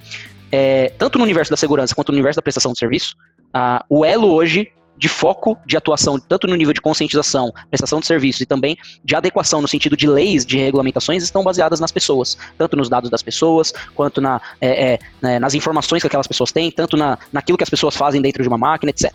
[0.50, 3.16] É, tanto no universo da segurança quanto no universo da prestação de serviço,
[3.52, 8.06] a, o elo hoje de foco de atuação, tanto no nível de conscientização, prestação de
[8.06, 12.36] serviços e também de adequação no sentido de leis, de regulamentações, estão baseadas nas pessoas,
[12.56, 16.52] tanto nos dados das pessoas, quanto na, é, é, né, nas informações que aquelas pessoas
[16.52, 19.12] têm, tanto na, naquilo que as pessoas fazem dentro de uma máquina, etc.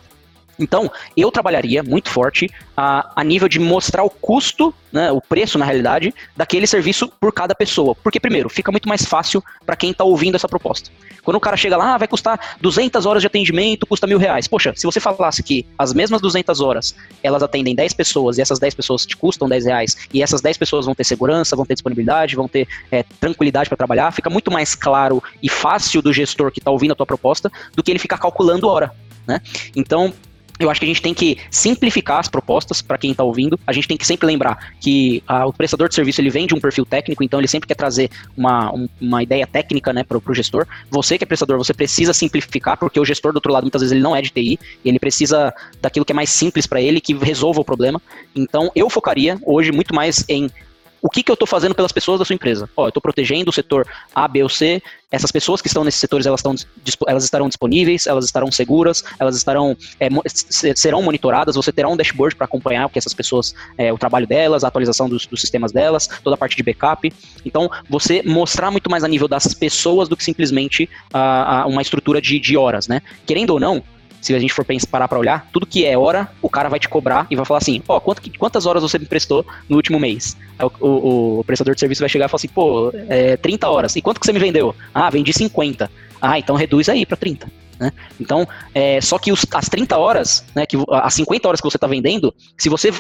[0.60, 5.58] Então, eu trabalharia muito forte a, a nível de mostrar o custo, né, o preço,
[5.58, 7.96] na realidade, daquele serviço por cada pessoa.
[7.96, 10.92] Porque, primeiro, fica muito mais fácil para quem está ouvindo essa proposta.
[11.24, 14.48] Quando o cara chega lá, ah, vai custar 200 horas de atendimento, custa mil reais.
[14.48, 18.60] Poxa, se você falasse que as mesmas 200 horas, elas atendem 10 pessoas e essas
[18.60, 21.76] 10 pessoas te custam 10 reais e essas 10 pessoas vão ter segurança, vão ter
[21.76, 26.52] disponibilidade, vão ter é, tranquilidade para trabalhar, fica muito mais claro e fácil do gestor
[26.52, 28.92] que está ouvindo a tua proposta do que ele ficar calculando hora.
[29.28, 29.40] Né?
[29.76, 30.12] Então,
[30.60, 33.58] eu acho que a gente tem que simplificar as propostas para quem está ouvindo.
[33.66, 36.54] A gente tem que sempre lembrar que a, o prestador de serviço ele vem de
[36.54, 40.18] um perfil técnico, então ele sempre quer trazer uma, um, uma ideia técnica né, para
[40.18, 40.68] o gestor.
[40.92, 43.94] Você que é prestador, você precisa simplificar, porque o gestor do outro lado muitas vezes
[43.94, 47.00] ele não é de TI, e ele precisa daquilo que é mais simples para ele,
[47.00, 48.02] que resolva o problema.
[48.36, 50.50] Então eu focaria hoje muito mais em
[51.02, 52.70] o que, que eu estou fazendo pelas pessoas da sua empresa?
[52.76, 54.82] Ó, eu estou protegendo o setor A, B ou C.
[55.12, 56.54] Essas pessoas que estão nesses setores, elas, estão,
[57.08, 60.08] elas estarão disponíveis, elas estarão seguras, elas estarão é,
[60.76, 61.56] serão monitoradas.
[61.56, 64.68] Você terá um dashboard para acompanhar o que essas pessoas, é, o trabalho delas, a
[64.68, 67.12] atualização dos, dos, sistemas delas, toda a parte de backup.
[67.44, 72.22] Então, você mostrar muito mais a nível das pessoas do que simplesmente uh, uma estrutura
[72.22, 73.02] de, de horas, né?
[73.26, 73.84] Querendo ou não,
[74.22, 76.90] se a gente for parar para olhar, tudo que é hora, o cara vai te
[76.90, 80.38] cobrar e vai falar assim, ó, oh, quantas horas você me prestou no último mês?
[80.80, 83.96] O, o, o, prestador de serviço vai chegar e falar assim, pô, é 30 horas.
[83.96, 84.76] E quanto que você me vendeu?
[84.94, 85.90] Ah, vendi 50.
[86.22, 87.50] Ah, então reduz aí para 30.
[87.80, 87.94] Né?
[88.20, 91.78] Então, é, só que os, as 30 horas, né, que, as 50 horas que você
[91.78, 92.92] está vendendo, se você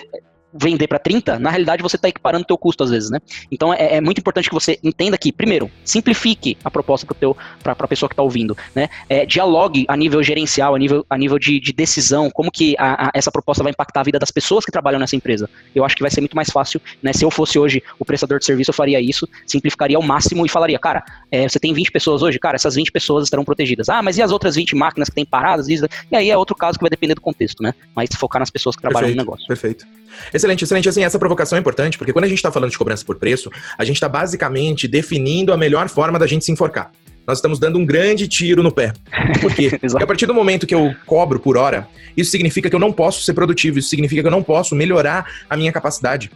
[0.54, 3.20] vender para 30, na realidade você está equiparando o teu custo às vezes, né?
[3.52, 7.08] Então é, é, muito importante que você entenda que, primeiro, simplifique a proposta
[7.64, 8.89] para a pessoa que está ouvindo, né?
[9.08, 13.08] É, dialogue a nível gerencial, a nível, a nível de, de decisão, como que a,
[13.08, 15.50] a, essa proposta vai impactar a vida das pessoas que trabalham nessa empresa.
[15.74, 17.14] Eu acho que vai ser muito mais fácil, né?
[17.14, 20.50] Se eu fosse hoje o prestador de serviço, eu faria isso, simplificaria ao máximo e
[20.50, 23.89] falaria, cara, é, você tem 20 pessoas hoje, cara, essas 20 pessoas estarão protegidas.
[23.89, 25.68] Ah, mas e as outras 20 máquinas que têm paradas?
[25.68, 27.74] E aí é outro caso que vai depender do contexto, né?
[27.95, 29.47] Mas focar nas pessoas que trabalham perfeito, no negócio.
[29.47, 29.86] Perfeito.
[30.40, 30.88] Excelente, excelente.
[30.88, 33.52] Assim, essa provocação é importante, porque quando a gente está falando de cobrança por preço,
[33.78, 36.92] a gente está basicamente definindo a melhor forma da gente se enforcar.
[37.28, 38.94] Nós estamos dando um grande tiro no pé.
[39.42, 39.70] Por quê?
[39.78, 42.92] Porque a partir do momento que eu cobro por hora, isso significa que eu não
[42.92, 46.32] posso ser produtivo, isso significa que eu não posso melhorar a minha capacidade.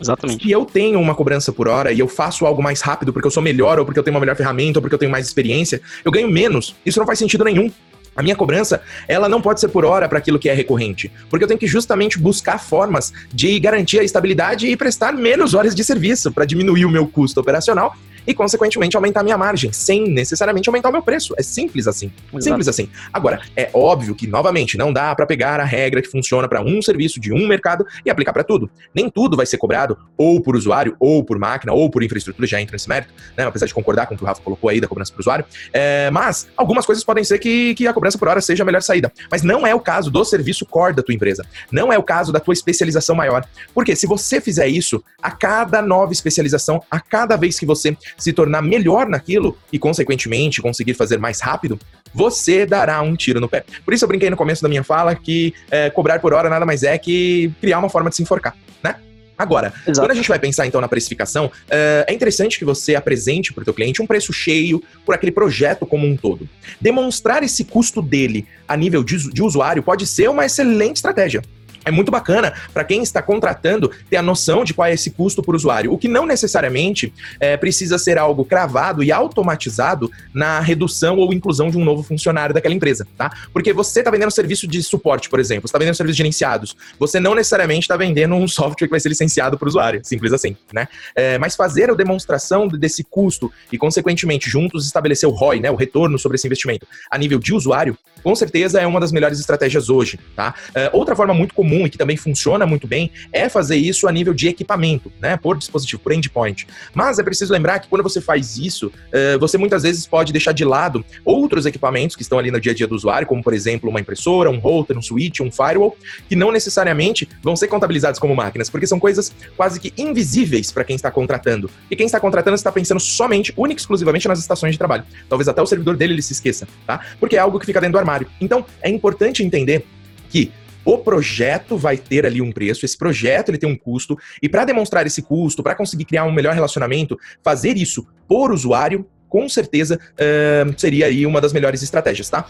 [0.00, 0.44] Exatamente.
[0.44, 3.30] Se eu tenho uma cobrança por hora e eu faço algo mais rápido porque eu
[3.32, 5.82] sou melhor, ou porque eu tenho uma melhor ferramenta, ou porque eu tenho mais experiência,
[6.04, 6.76] eu ganho menos.
[6.86, 7.70] Isso não faz sentido nenhum.
[8.14, 11.44] A minha cobrança, ela não pode ser por hora para aquilo que é recorrente, porque
[11.44, 15.84] eu tenho que justamente buscar formas de garantir a estabilidade e prestar menos horas de
[15.84, 17.96] serviço para diminuir o meu custo operacional
[18.26, 21.34] e, consequentemente, aumentar minha margem, sem necessariamente aumentar o meu preço.
[21.36, 22.12] É simples assim.
[22.28, 22.44] Exato.
[22.44, 22.88] Simples assim.
[23.12, 26.80] Agora, é óbvio que, novamente, não dá para pegar a regra que funciona para um
[26.82, 28.70] serviço de um mercado e aplicar para tudo.
[28.94, 32.60] Nem tudo vai ser cobrado ou por usuário, ou por máquina, ou por infraestrutura, já
[32.60, 33.44] entra nesse mérito, né?
[33.44, 35.44] Apesar de concordar com o que o Rafa colocou aí da cobrança por usuário.
[35.72, 38.82] É, mas algumas coisas podem ser que, que a cobrança por hora seja a melhor
[38.82, 39.12] saída.
[39.30, 41.44] Mas não é o caso do serviço core da tua empresa.
[41.70, 43.44] Não é o caso da tua especialização maior.
[43.74, 48.32] Porque se você fizer isso, a cada nova especialização, a cada vez que você se
[48.32, 51.78] tornar melhor naquilo e, consequentemente, conseguir fazer mais rápido,
[52.12, 53.64] você dará um tiro no pé.
[53.84, 56.66] Por isso eu brinquei no começo da minha fala que é, cobrar por hora nada
[56.66, 58.96] mais é que criar uma forma de se enforcar, né?
[59.40, 60.00] Agora, Exato.
[60.00, 63.62] quando a gente vai pensar então na precificação, é, é interessante que você apresente para
[63.62, 66.46] o teu cliente um preço cheio por aquele projeto como um todo.
[66.78, 71.40] Demonstrar esse custo dele a nível de, de usuário pode ser uma excelente estratégia.
[71.84, 75.42] É muito bacana para quem está contratando ter a noção de qual é esse custo
[75.42, 81.18] por usuário, o que não necessariamente é, precisa ser algo cravado e automatizado na redução
[81.18, 83.30] ou inclusão de um novo funcionário daquela empresa, tá?
[83.52, 87.34] Porque você está vendendo serviço de suporte, por exemplo, está vendendo serviços gerenciados, você não
[87.34, 90.88] necessariamente está vendendo um software que vai ser licenciado para o usuário, simples assim, né?
[91.14, 95.76] É, mas fazer a demonstração desse custo e, consequentemente, juntos estabelecer o ROI, né, o
[95.76, 99.88] retorno sobre esse investimento, a nível de usuário, com certeza é uma das melhores estratégias
[99.88, 100.54] hoje, tá?
[100.74, 104.12] É, outra forma muito comum e que também funciona muito bem é fazer isso a
[104.12, 105.36] nível de equipamento, né?
[105.36, 106.66] Por dispositivo, por endpoint.
[106.94, 110.52] Mas é preciso lembrar que quando você faz isso, uh, você muitas vezes pode deixar
[110.52, 113.54] de lado outros equipamentos que estão ali no dia a dia do usuário, como por
[113.54, 115.96] exemplo uma impressora, um router, um switch, um firewall,
[116.28, 120.84] que não necessariamente vão ser contabilizados como máquinas, porque são coisas quase que invisíveis para
[120.84, 121.70] quem está contratando.
[121.90, 125.04] E quem está contratando está pensando somente, única e exclusivamente nas estações de trabalho.
[125.28, 127.00] Talvez até o servidor dele ele se esqueça, tá?
[127.18, 128.09] Porque é algo que fica dentro do armário.
[128.40, 129.84] Então, é importante entender
[130.28, 130.52] que
[130.84, 134.64] o projeto vai ter ali um preço, esse projeto ele tem um custo, e para
[134.64, 139.98] demonstrar esse custo, para conseguir criar um melhor relacionamento, fazer isso por usuário, com certeza
[140.14, 142.46] uh, seria aí uma das melhores estratégias, tá?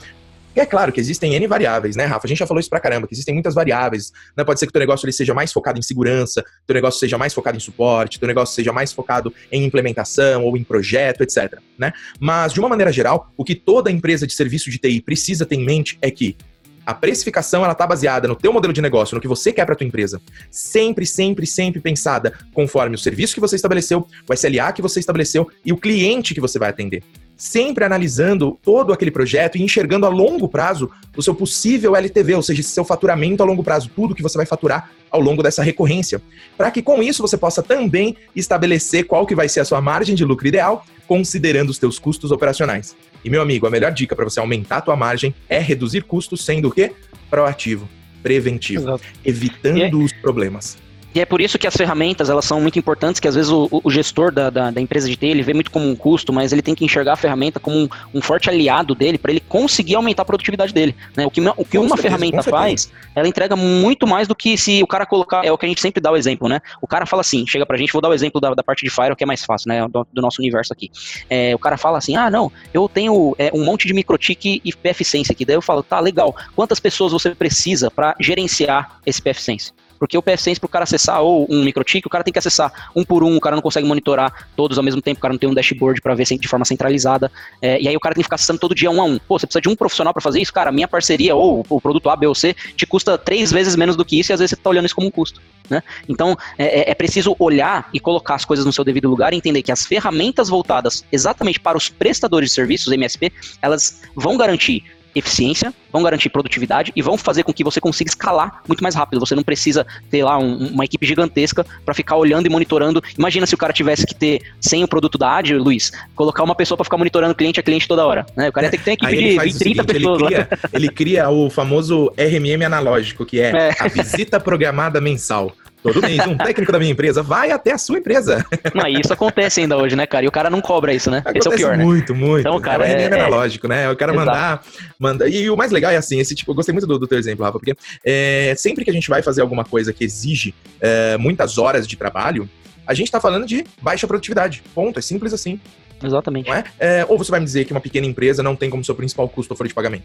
[0.55, 2.27] E é claro que existem N variáveis, né, Rafa?
[2.27, 4.13] A gente já falou isso pra caramba, que existem muitas variáveis.
[4.37, 4.43] Né?
[4.43, 7.17] Pode ser que o teu negócio ele seja mais focado em segurança, teu negócio seja
[7.17, 11.59] mais focado em suporte, teu negócio seja mais focado em implementação ou em projeto, etc.
[11.79, 11.93] Né?
[12.19, 15.55] Mas, de uma maneira geral, o que toda empresa de serviço de TI precisa ter
[15.55, 16.37] em mente é que
[16.85, 19.77] a precificação ela tá baseada no teu modelo de negócio, no que você quer para
[19.77, 20.21] tua empresa.
[20.51, 25.49] Sempre, sempre, sempre pensada conforme o serviço que você estabeleceu, o SLA que você estabeleceu
[25.65, 27.05] e o cliente que você vai atender.
[27.41, 32.43] Sempre analisando todo aquele projeto e enxergando a longo prazo o seu possível LTV, ou
[32.43, 36.21] seja, seu faturamento a longo prazo, tudo que você vai faturar ao longo dessa recorrência,
[36.55, 40.15] para que com isso você possa também estabelecer qual que vai ser a sua margem
[40.15, 42.95] de lucro ideal, considerando os teus custos operacionais.
[43.25, 46.45] E meu amigo, a melhor dica para você aumentar a tua margem é reduzir custos
[46.45, 46.93] sendo o quê?
[47.31, 47.89] Proativo,
[48.23, 49.05] preventivo, Exato.
[49.25, 50.05] evitando é...
[50.05, 50.77] os problemas.
[51.15, 53.69] E é por isso que as ferramentas elas são muito importantes, que às vezes o,
[53.71, 56.53] o gestor da, da, da, empresa de TI ele vê muito como um custo, mas
[56.53, 59.97] ele tem que enxergar a ferramenta como um, um forte aliado dele para ele conseguir
[59.97, 60.95] aumentar a produtividade dele.
[61.17, 61.27] Né?
[61.27, 64.83] O que, o que uma certeza, ferramenta faz, ela entrega muito mais do que se
[64.83, 66.61] o cara colocar, é o que a gente sempre dá o exemplo, né?
[66.81, 68.91] O cara fala assim, chega pra gente, vou dar o exemplo da, da parte de
[68.91, 69.87] Firewall, que é mais fácil, né?
[69.89, 70.91] Do, do nosso universo aqui.
[71.29, 74.73] É, o cara fala assim, ah, não, eu tenho é, um monte de microtik e
[74.73, 75.45] PFSense aqui.
[75.45, 76.35] Daí eu falo, tá, legal.
[76.55, 79.73] Quantas pessoas você precisa para gerenciar esse PFSense?
[80.01, 82.91] Porque o PFSense, para o cara acessar ou um microtik, o cara tem que acessar
[82.97, 85.39] um por um, o cara não consegue monitorar todos ao mesmo tempo, o cara não
[85.39, 87.31] tem um dashboard para ver de forma centralizada.
[87.61, 89.19] É, e aí o cara tem que ficar acessando todo dia um a um.
[89.19, 90.53] Pô, você precisa de um profissional para fazer isso?
[90.55, 93.95] Cara, minha parceria ou o produto A, B ou C te custa três vezes menos
[93.95, 95.39] do que isso e às vezes você está olhando isso como um custo.
[95.69, 95.83] Né?
[96.09, 99.37] Então, é, é, é preciso olhar e colocar as coisas no seu devido lugar e
[99.37, 103.31] entender que as ferramentas voltadas exatamente para os prestadores de serviços, MSP,
[103.61, 104.85] elas vão garantir
[105.15, 109.21] eficiência, vão garantir produtividade e vão fazer com que você consiga escalar muito mais rápido.
[109.21, 113.03] Você não precisa ter lá um, uma equipe gigantesca para ficar olhando e monitorando.
[113.19, 116.55] Imagina se o cara tivesse que ter, sem o produto da AD, Luiz, colocar uma
[116.55, 118.27] pessoa para ficar monitorando cliente a cliente toda hora.
[118.37, 118.49] Né?
[118.49, 120.21] O cara ia ter que ter uma equipe de, de 30 seguinte, pessoas.
[120.21, 123.75] Ele cria, ele cria, o famoso RMM analógico, que é, é.
[123.79, 125.53] a visita programada mensal.
[125.83, 128.45] Todo mês, um técnico da minha empresa vai até a sua empresa.
[128.75, 130.25] Não, isso acontece ainda hoje, né, cara?
[130.25, 131.19] E o cara não cobra isso, né?
[131.19, 131.85] Acontece Esse é o pior, né?
[131.85, 132.41] Muito, muito.
[132.41, 133.91] Então, cara, é, é, é analógico, né?
[133.91, 134.63] O cara mandar,
[134.99, 135.29] manda.
[135.29, 137.45] E o mais legal é assim, esse tipo, eu gostei muito do, do teu exemplo,
[137.45, 137.75] Rafa, porque
[138.05, 141.97] é, sempre que a gente vai fazer alguma coisa que exige é, muitas horas de
[141.97, 142.49] trabalho,
[142.87, 144.63] a gente está falando de baixa produtividade.
[144.75, 144.99] Ponto.
[144.99, 145.59] É simples assim.
[146.03, 146.51] Exatamente.
[146.51, 146.65] É?
[146.79, 149.29] É, ou você vai me dizer que uma pequena empresa não tem como seu principal
[149.29, 150.05] custo a folha de pagamento?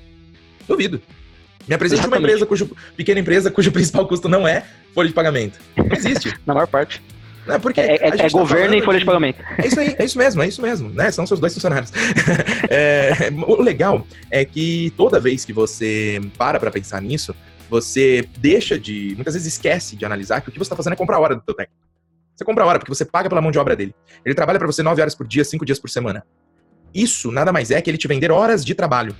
[0.67, 1.01] Duvido.
[1.67, 4.63] Me apresente uma empresa cujo pequena empresa cujo principal custo não é
[4.93, 5.59] folha de pagamento.
[5.75, 6.33] Não existe.
[6.45, 7.01] Na maior parte.
[7.47, 9.39] É, porque é, é, é tá governo e folha de, de pagamento.
[9.57, 11.11] É isso aí, é isso mesmo, é isso mesmo, né?
[11.11, 11.91] São seus dois funcionários.
[12.69, 17.35] é, o legal é que toda vez que você para para pensar nisso,
[17.69, 20.95] você deixa de, muitas vezes esquece de analisar que o que você está fazendo é
[20.95, 21.85] comprar a hora do teu técnico.
[22.35, 23.95] Você compra a hora porque você paga pela mão de obra dele.
[24.25, 26.25] Ele trabalha para você nove horas por dia, cinco dias por semana.
[26.93, 29.15] Isso nada mais é que ele te vender horas de trabalho.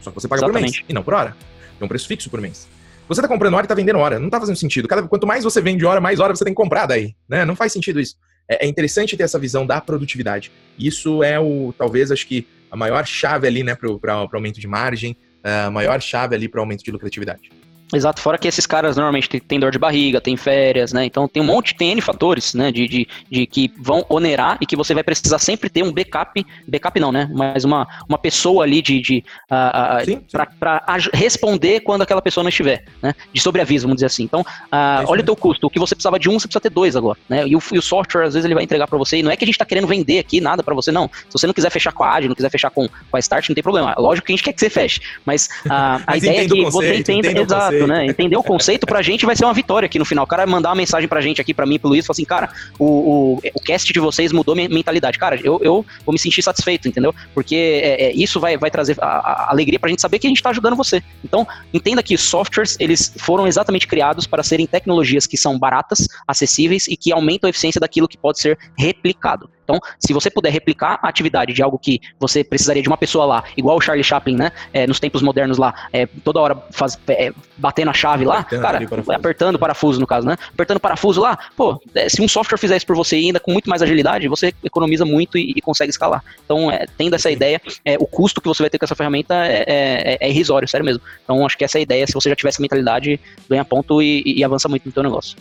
[0.00, 0.72] Só que você paga Exatamente.
[0.72, 1.36] por mês e não por hora.
[1.80, 2.68] É um preço fixo por mês.
[3.08, 4.18] Você tá comprando hora e tá vendendo hora.
[4.18, 4.88] Não tá fazendo sentido.
[4.88, 7.14] Cada, quanto mais você vende hora, mais hora você tem que comprar daí.
[7.28, 7.44] Né?
[7.44, 8.16] Não faz sentido isso.
[8.48, 10.50] É, é interessante ter essa visão da produtividade.
[10.78, 14.66] Isso é o, talvez, acho que a maior chave ali, né, para o aumento de
[14.66, 17.50] margem, a maior chave ali para o aumento de lucratividade.
[17.94, 21.04] Exato, fora que esses caras normalmente têm dor de barriga, têm férias, né?
[21.04, 22.72] Então tem um monte, tem N fatores, né?
[22.72, 26.44] De, de, de que vão onerar e que você vai precisar sempre ter um backup,
[26.66, 27.30] backup não, né?
[27.32, 30.20] Mas uma, uma pessoa ali de, de uh,
[30.58, 30.82] para
[31.14, 33.14] responder quando aquela pessoa não estiver, né?
[33.32, 34.24] De sobreaviso, vamos dizer assim.
[34.24, 35.68] Então, uh, olha o teu custo.
[35.68, 37.46] O que você precisava de um, você precisa ter dois agora, né?
[37.46, 39.18] E o, e o software, às vezes, ele vai entregar para você.
[39.18, 41.08] E não é que a gente está querendo vender aqui nada para você, não.
[41.28, 43.48] Se você não quiser fechar com a AD, não quiser fechar com, com a Start,
[43.48, 43.94] não tem problema.
[43.96, 45.00] Lógico que a gente quer que você feche.
[45.24, 47.26] Mas, uh, a ideia é que você entenda.
[47.36, 48.06] Exato Exato, né?
[48.06, 50.24] Entender o conceito pra gente vai ser uma vitória aqui no final.
[50.24, 52.50] O cara mandar uma mensagem pra gente aqui, pra mim, pro Luiz, falar assim, cara,
[52.78, 55.18] o, o, o cast de vocês mudou minha mentalidade.
[55.18, 57.14] Cara, eu, eu vou me sentir satisfeito, entendeu?
[57.34, 60.30] Porque é, é, isso vai, vai trazer a, a alegria pra gente saber que a
[60.30, 61.02] gente tá ajudando você.
[61.24, 66.86] Então, entenda que softwares, eles foram exatamente criados para serem tecnologias que são baratas, acessíveis
[66.86, 69.50] e que aumentam a eficiência daquilo que pode ser replicado.
[69.66, 73.26] Então, se você puder replicar a atividade de algo que você precisaria de uma pessoa
[73.26, 74.52] lá, igual o Charlie Chaplin, né?
[74.72, 77.32] É, nos tempos modernos lá, é, toda hora faz, é,
[77.66, 79.12] batendo a chave lá, apertando cara, parafuso.
[79.12, 80.36] apertando o parafuso no caso, né?
[80.52, 83.50] Apertando o parafuso lá, pô, é, se um software fizer isso por você ainda com
[83.52, 86.22] muito mais agilidade, você economiza muito e, e consegue escalar.
[86.44, 89.34] Então, é, tendo essa ideia, é, o custo que você vai ter com essa ferramenta
[89.46, 91.02] é, é, irrisório, sério mesmo.
[91.24, 93.18] Então, acho que essa é a ideia, se você já tiver essa mentalidade,
[93.50, 95.36] ganha ponto e, e avança muito no teu negócio.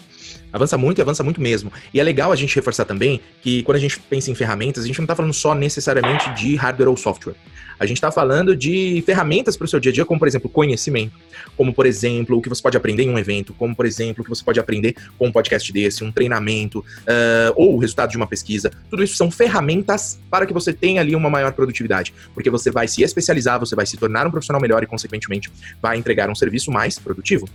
[0.55, 1.69] Avança muito e avança muito mesmo.
[1.93, 4.87] E é legal a gente reforçar também que quando a gente pensa em ferramentas, a
[4.87, 7.35] gente não está falando só necessariamente de hardware ou software.
[7.77, 10.49] A gente está falando de ferramentas para o seu dia a dia, como por exemplo
[10.49, 11.13] conhecimento,
[11.57, 14.23] como por exemplo o que você pode aprender em um evento, como por exemplo o
[14.23, 18.15] que você pode aprender com um podcast desse, um treinamento uh, ou o resultado de
[18.15, 18.71] uma pesquisa.
[18.89, 22.87] Tudo isso são ferramentas para que você tenha ali uma maior produtividade, porque você vai
[22.87, 25.51] se especializar, você vai se tornar um profissional melhor e consequentemente
[25.81, 27.45] vai entregar um serviço mais produtivo.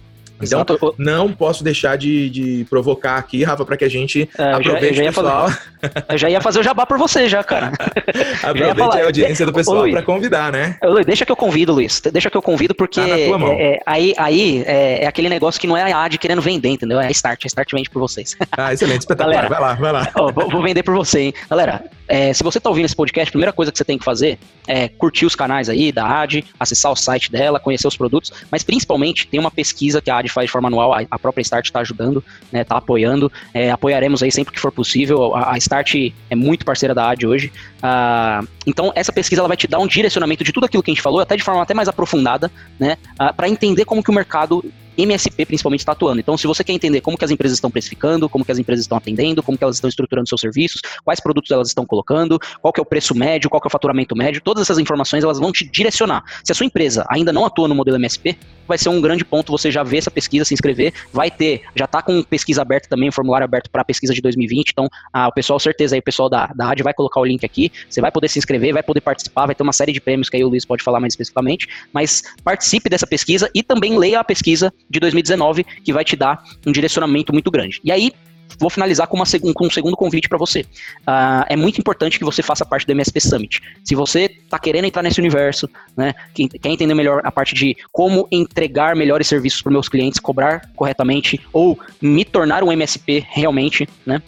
[0.43, 0.95] Então, Exato.
[0.99, 5.03] não posso deixar de, de provocar aqui, Rafa, para que a gente é, aproveite já,
[5.05, 5.51] já o pessoal.
[5.51, 7.73] Fazer, eu já ia fazer o jabá por você, já, cara.
[8.43, 10.77] aproveite falar, a audiência do pessoal para convidar, né?
[10.83, 12.01] Luiz, deixa que eu convido, Luiz.
[12.13, 15.67] Deixa que eu convido, porque tá é, é, aí, aí é, é, aquele negócio que
[15.67, 17.01] não é a AD querendo vender, entendeu?
[17.01, 17.45] É a Start.
[17.45, 18.37] A Start vende por vocês.
[18.53, 19.49] Ah, excelente, espetacular.
[19.49, 20.11] Galera, vai lá, vai lá.
[20.15, 21.35] Ó, vou, vou, vender por você, hein?
[21.49, 24.05] Galera, é, se você está ouvindo esse podcast, a primeira coisa que você tem que
[24.05, 28.33] fazer é curtir os canais aí da AD, acessar o site dela, conhecer os produtos,
[28.51, 31.67] mas principalmente tem uma pesquisa que a AD faz de forma anual, a própria Start
[31.67, 35.95] está ajudando, né, tá apoiando, é, apoiaremos aí sempre que for possível, a, a Start
[36.29, 39.87] é muito parceira da AD hoje, uh, então essa pesquisa ela vai te dar um
[39.87, 42.97] direcionamento de tudo aquilo que a gente falou, até de forma até mais aprofundada, né,
[43.21, 44.65] uh, para entender como que o mercado
[45.03, 46.21] MSP principalmente está atuando.
[46.21, 48.85] Então, se você quer entender como que as empresas estão precificando, como que as empresas
[48.85, 52.73] estão atendendo, como que elas estão estruturando seus serviços, quais produtos elas estão colocando, qual
[52.73, 55.39] que é o preço médio, qual que é o faturamento médio, todas essas informações elas
[55.39, 56.25] vão te direcionar.
[56.45, 58.37] Se a sua empresa ainda não atua no modelo MSP,
[58.71, 61.87] vai ser um grande ponto você já ver essa pesquisa, se inscrever, vai ter, já
[61.87, 65.27] está com pesquisa aberta também, um formulário aberto para a pesquisa de 2020, então ah,
[65.27, 68.01] o pessoal, certeza aí, o pessoal da, da rádio vai colocar o link aqui, você
[68.01, 70.45] vai poder se inscrever, vai poder participar, vai ter uma série de prêmios que aí
[70.45, 74.73] o Luiz pode falar mais especificamente, mas participe dessa pesquisa e também leia a pesquisa
[74.91, 77.81] de 2019 que vai te dar um direcionamento muito grande.
[77.85, 78.13] E aí,
[78.59, 79.25] vou finalizar com, uma,
[79.55, 80.63] com um segundo convite para você.
[81.01, 83.61] Uh, é muito importante que você faça parte do MSP Summit.
[83.85, 88.27] Se você está querendo entrar nesse universo, né, quer entender melhor a parte de como
[88.31, 94.21] entregar melhores serviços para meus clientes, cobrar corretamente ou me tornar um MSP realmente, né?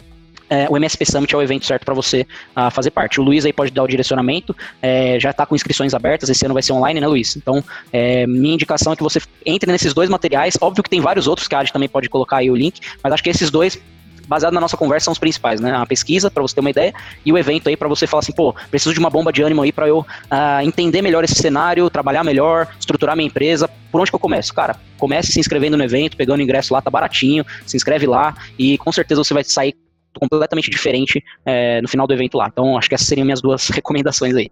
[0.53, 3.19] É, o MSP Summit é o evento certo para você uh, fazer parte.
[3.19, 6.53] O Luiz aí pode dar o direcionamento, é, já está com inscrições abertas, esse ano
[6.53, 7.35] vai ser online, né, Luiz?
[7.35, 10.55] Então, é, minha indicação é que você entre nesses dois materiais.
[10.61, 13.11] Óbvio que tem vários outros que a gente também pode colocar aí o link, mas
[13.13, 13.81] acho que esses dois
[14.27, 15.75] baseado na nossa conversa, são os principais, né?
[15.75, 16.93] A pesquisa, para você ter uma ideia,
[17.25, 19.61] e o evento aí para você falar assim, pô, preciso de uma bomba de ânimo
[19.61, 23.69] aí para eu uh, entender melhor esse cenário, trabalhar melhor, estruturar minha empresa.
[23.91, 24.53] Por onde que eu começo?
[24.53, 28.77] Cara, comece se inscrevendo no evento, pegando ingresso lá, tá baratinho, se inscreve lá e
[28.77, 29.75] com certeza você vai sair
[30.19, 32.47] completamente diferente é, no final do evento lá.
[32.51, 34.49] Então, acho que essas seriam minhas duas recomendações aí.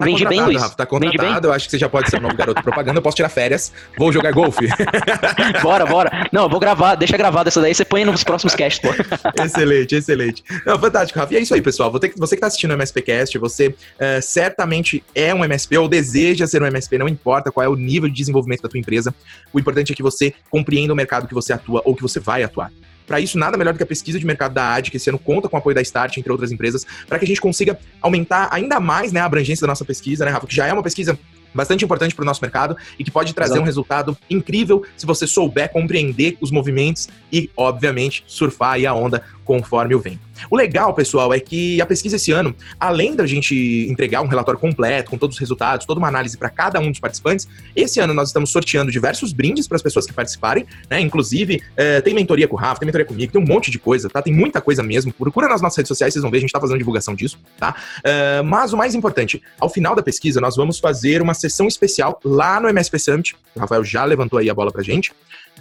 [0.00, 0.62] Tá Vendi bem, Luiz.
[0.62, 3.02] Rafa, tá contratado, eu acho que você já pode ser um novo garoto propaganda, eu
[3.02, 4.66] posso tirar férias, vou jogar golfe.
[5.62, 6.26] bora, bora.
[6.32, 8.88] Não, eu vou gravar, deixa gravado essa daí, você põe nos próximos casts, pô.
[9.44, 10.42] excelente, excelente.
[10.64, 11.34] Não, fantástico, Rafa.
[11.34, 11.92] E é isso aí, pessoal.
[11.92, 16.46] Você, você que tá assistindo o MSPcast, você uh, certamente é um MSP ou deseja
[16.46, 19.14] ser um MSP, não importa qual é o nível de desenvolvimento da tua empresa,
[19.52, 22.42] o importante é que você compreenda o mercado que você atua ou que você vai
[22.42, 22.72] atuar.
[23.10, 25.18] Para isso, nada melhor do que a pesquisa de mercado da AD, que esse ano
[25.18, 28.48] conta com o apoio da Start, entre outras empresas, para que a gente consiga aumentar
[28.52, 30.46] ainda mais né, a abrangência da nossa pesquisa, né, Rafa?
[30.46, 31.18] Que já é uma pesquisa
[31.52, 33.62] bastante importante para o nosso mercado e que pode trazer Exato.
[33.62, 39.92] um resultado incrível se você souber compreender os movimentos e, obviamente, surfar a onda conforme
[39.96, 40.29] o vento.
[40.48, 44.60] O legal, pessoal, é que a pesquisa esse ano, além da gente entregar um relatório
[44.60, 48.14] completo, com todos os resultados, toda uma análise para cada um dos participantes, esse ano
[48.14, 51.00] nós estamos sorteando diversos brindes para as pessoas que participarem, né?
[51.00, 54.08] Inclusive, é, tem mentoria com o Rafa, tem mentoria comigo, tem um monte de coisa,
[54.08, 54.22] tá?
[54.22, 55.12] Tem muita coisa mesmo.
[55.12, 57.74] Procura nas nossas redes sociais, vocês vão ver, a gente tá fazendo divulgação disso, tá?
[58.04, 62.20] É, mas o mais importante, ao final da pesquisa, nós vamos fazer uma sessão especial
[62.24, 63.36] lá no MSP Summit.
[63.54, 65.12] O Rafael já levantou aí a bola pra gente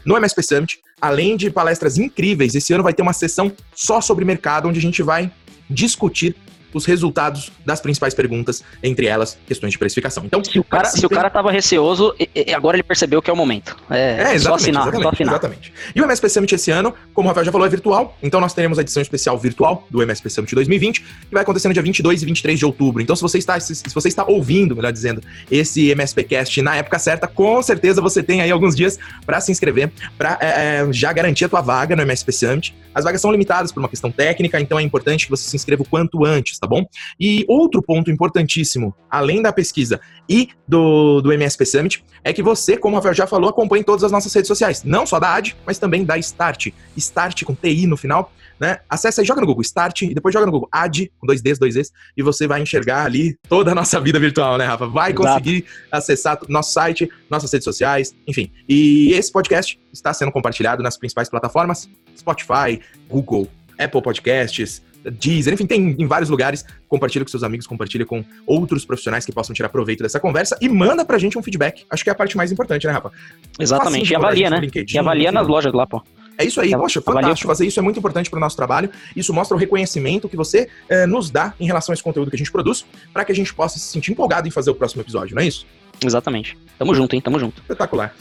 [0.05, 4.25] no MSP Summit, além de palestras incríveis, esse ano vai ter uma sessão só sobre
[4.25, 5.31] mercado, onde a gente vai
[5.69, 6.35] discutir
[6.73, 10.23] os resultados das principais perguntas, entre elas questões de precificação.
[10.25, 12.13] Então, se o cara, se o cara tava receoso,
[12.55, 13.75] agora ele percebeu que é o momento.
[13.89, 15.33] É, é só assinar, exatamente, só assinar.
[15.33, 15.73] Exatamente.
[15.95, 18.17] E o MSP Summit esse ano, como o Rafael já falou, é virtual.
[18.21, 21.73] Então nós teremos a edição especial virtual do MSP Summit 2020, que vai acontecer no
[21.73, 23.01] dia 22 e 23 de outubro.
[23.01, 26.75] Então se você está, se, se você está ouvindo, melhor dizendo, esse MSP Cast na
[26.75, 30.93] época certa, com certeza você tem aí alguns dias para se inscrever, para é, é,
[30.93, 32.75] já garantir a tua vaga no MSP Summit.
[32.99, 35.83] As vagas são limitadas por uma questão técnica, então é importante que você se inscreva
[35.83, 36.85] o quanto antes, tá bom?
[37.17, 42.75] E outro ponto importantíssimo, além da pesquisa e do, do MSP Summit, é que você,
[42.75, 44.83] como o Rafael já falou, acompanhe todas as nossas redes sociais.
[44.83, 46.67] Não só da AD, mas também da Start.
[46.97, 48.33] Start com TI no final.
[48.59, 48.79] Né?
[48.89, 51.57] Acesse aí, joga no Google Start e depois joga no Google AD, com dois Ds,
[51.57, 54.85] dois Es, e você vai enxergar ali toda a nossa vida virtual, né, Rafa?
[54.87, 55.27] Vai Exato.
[55.27, 58.51] conseguir acessar nosso site, nossas redes sociais, enfim.
[58.67, 63.47] E esse podcast está sendo compartilhado nas principais plataformas: Spotify, Google,
[63.77, 66.65] Apple Podcasts, Deezer, enfim, tem em vários lugares.
[66.87, 70.67] Compartilha com seus amigos, compartilha com outros profissionais que possam tirar proveito dessa conversa e
[70.67, 71.85] manda pra gente um feedback.
[71.89, 73.11] Acho que é a parte mais importante, né, Rafa?
[73.57, 74.11] Exatamente.
[74.11, 74.61] E avalia, né?
[74.91, 76.03] E avalia nas lojas lá, pô.
[76.39, 77.49] É isso aí, poxa, fantástico.
[77.49, 78.89] Fazer isso é muito importante para o nosso trabalho.
[79.13, 82.37] Isso mostra o reconhecimento que você eh, nos dá em relação a esse conteúdo que
[82.37, 85.01] a gente produz, para que a gente possa se sentir empolgado em fazer o próximo
[85.01, 85.67] episódio, não é isso?
[86.01, 86.57] Exatamente.
[86.77, 87.21] Tamo junto, hein?
[87.21, 87.61] Tamo junto.
[87.61, 88.15] Espetacular.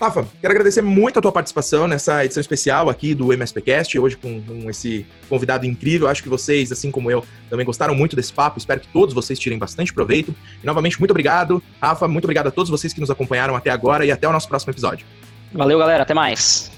[0.00, 4.40] Rafa, quero agradecer muito a tua participação nessa edição especial aqui do MSPcast, hoje com,
[4.40, 6.08] com, esse convidado incrível.
[6.08, 8.58] Acho que vocês, assim como eu, também gostaram muito desse papo.
[8.58, 10.34] Espero que todos vocês tirem bastante proveito.
[10.62, 11.62] E novamente, muito obrigado.
[11.82, 14.48] Rafa, muito obrigado a todos vocês que nos acompanharam até agora e até o nosso
[14.48, 15.04] próximo episódio.
[15.52, 16.04] Valeu, galera.
[16.04, 16.77] Até mais.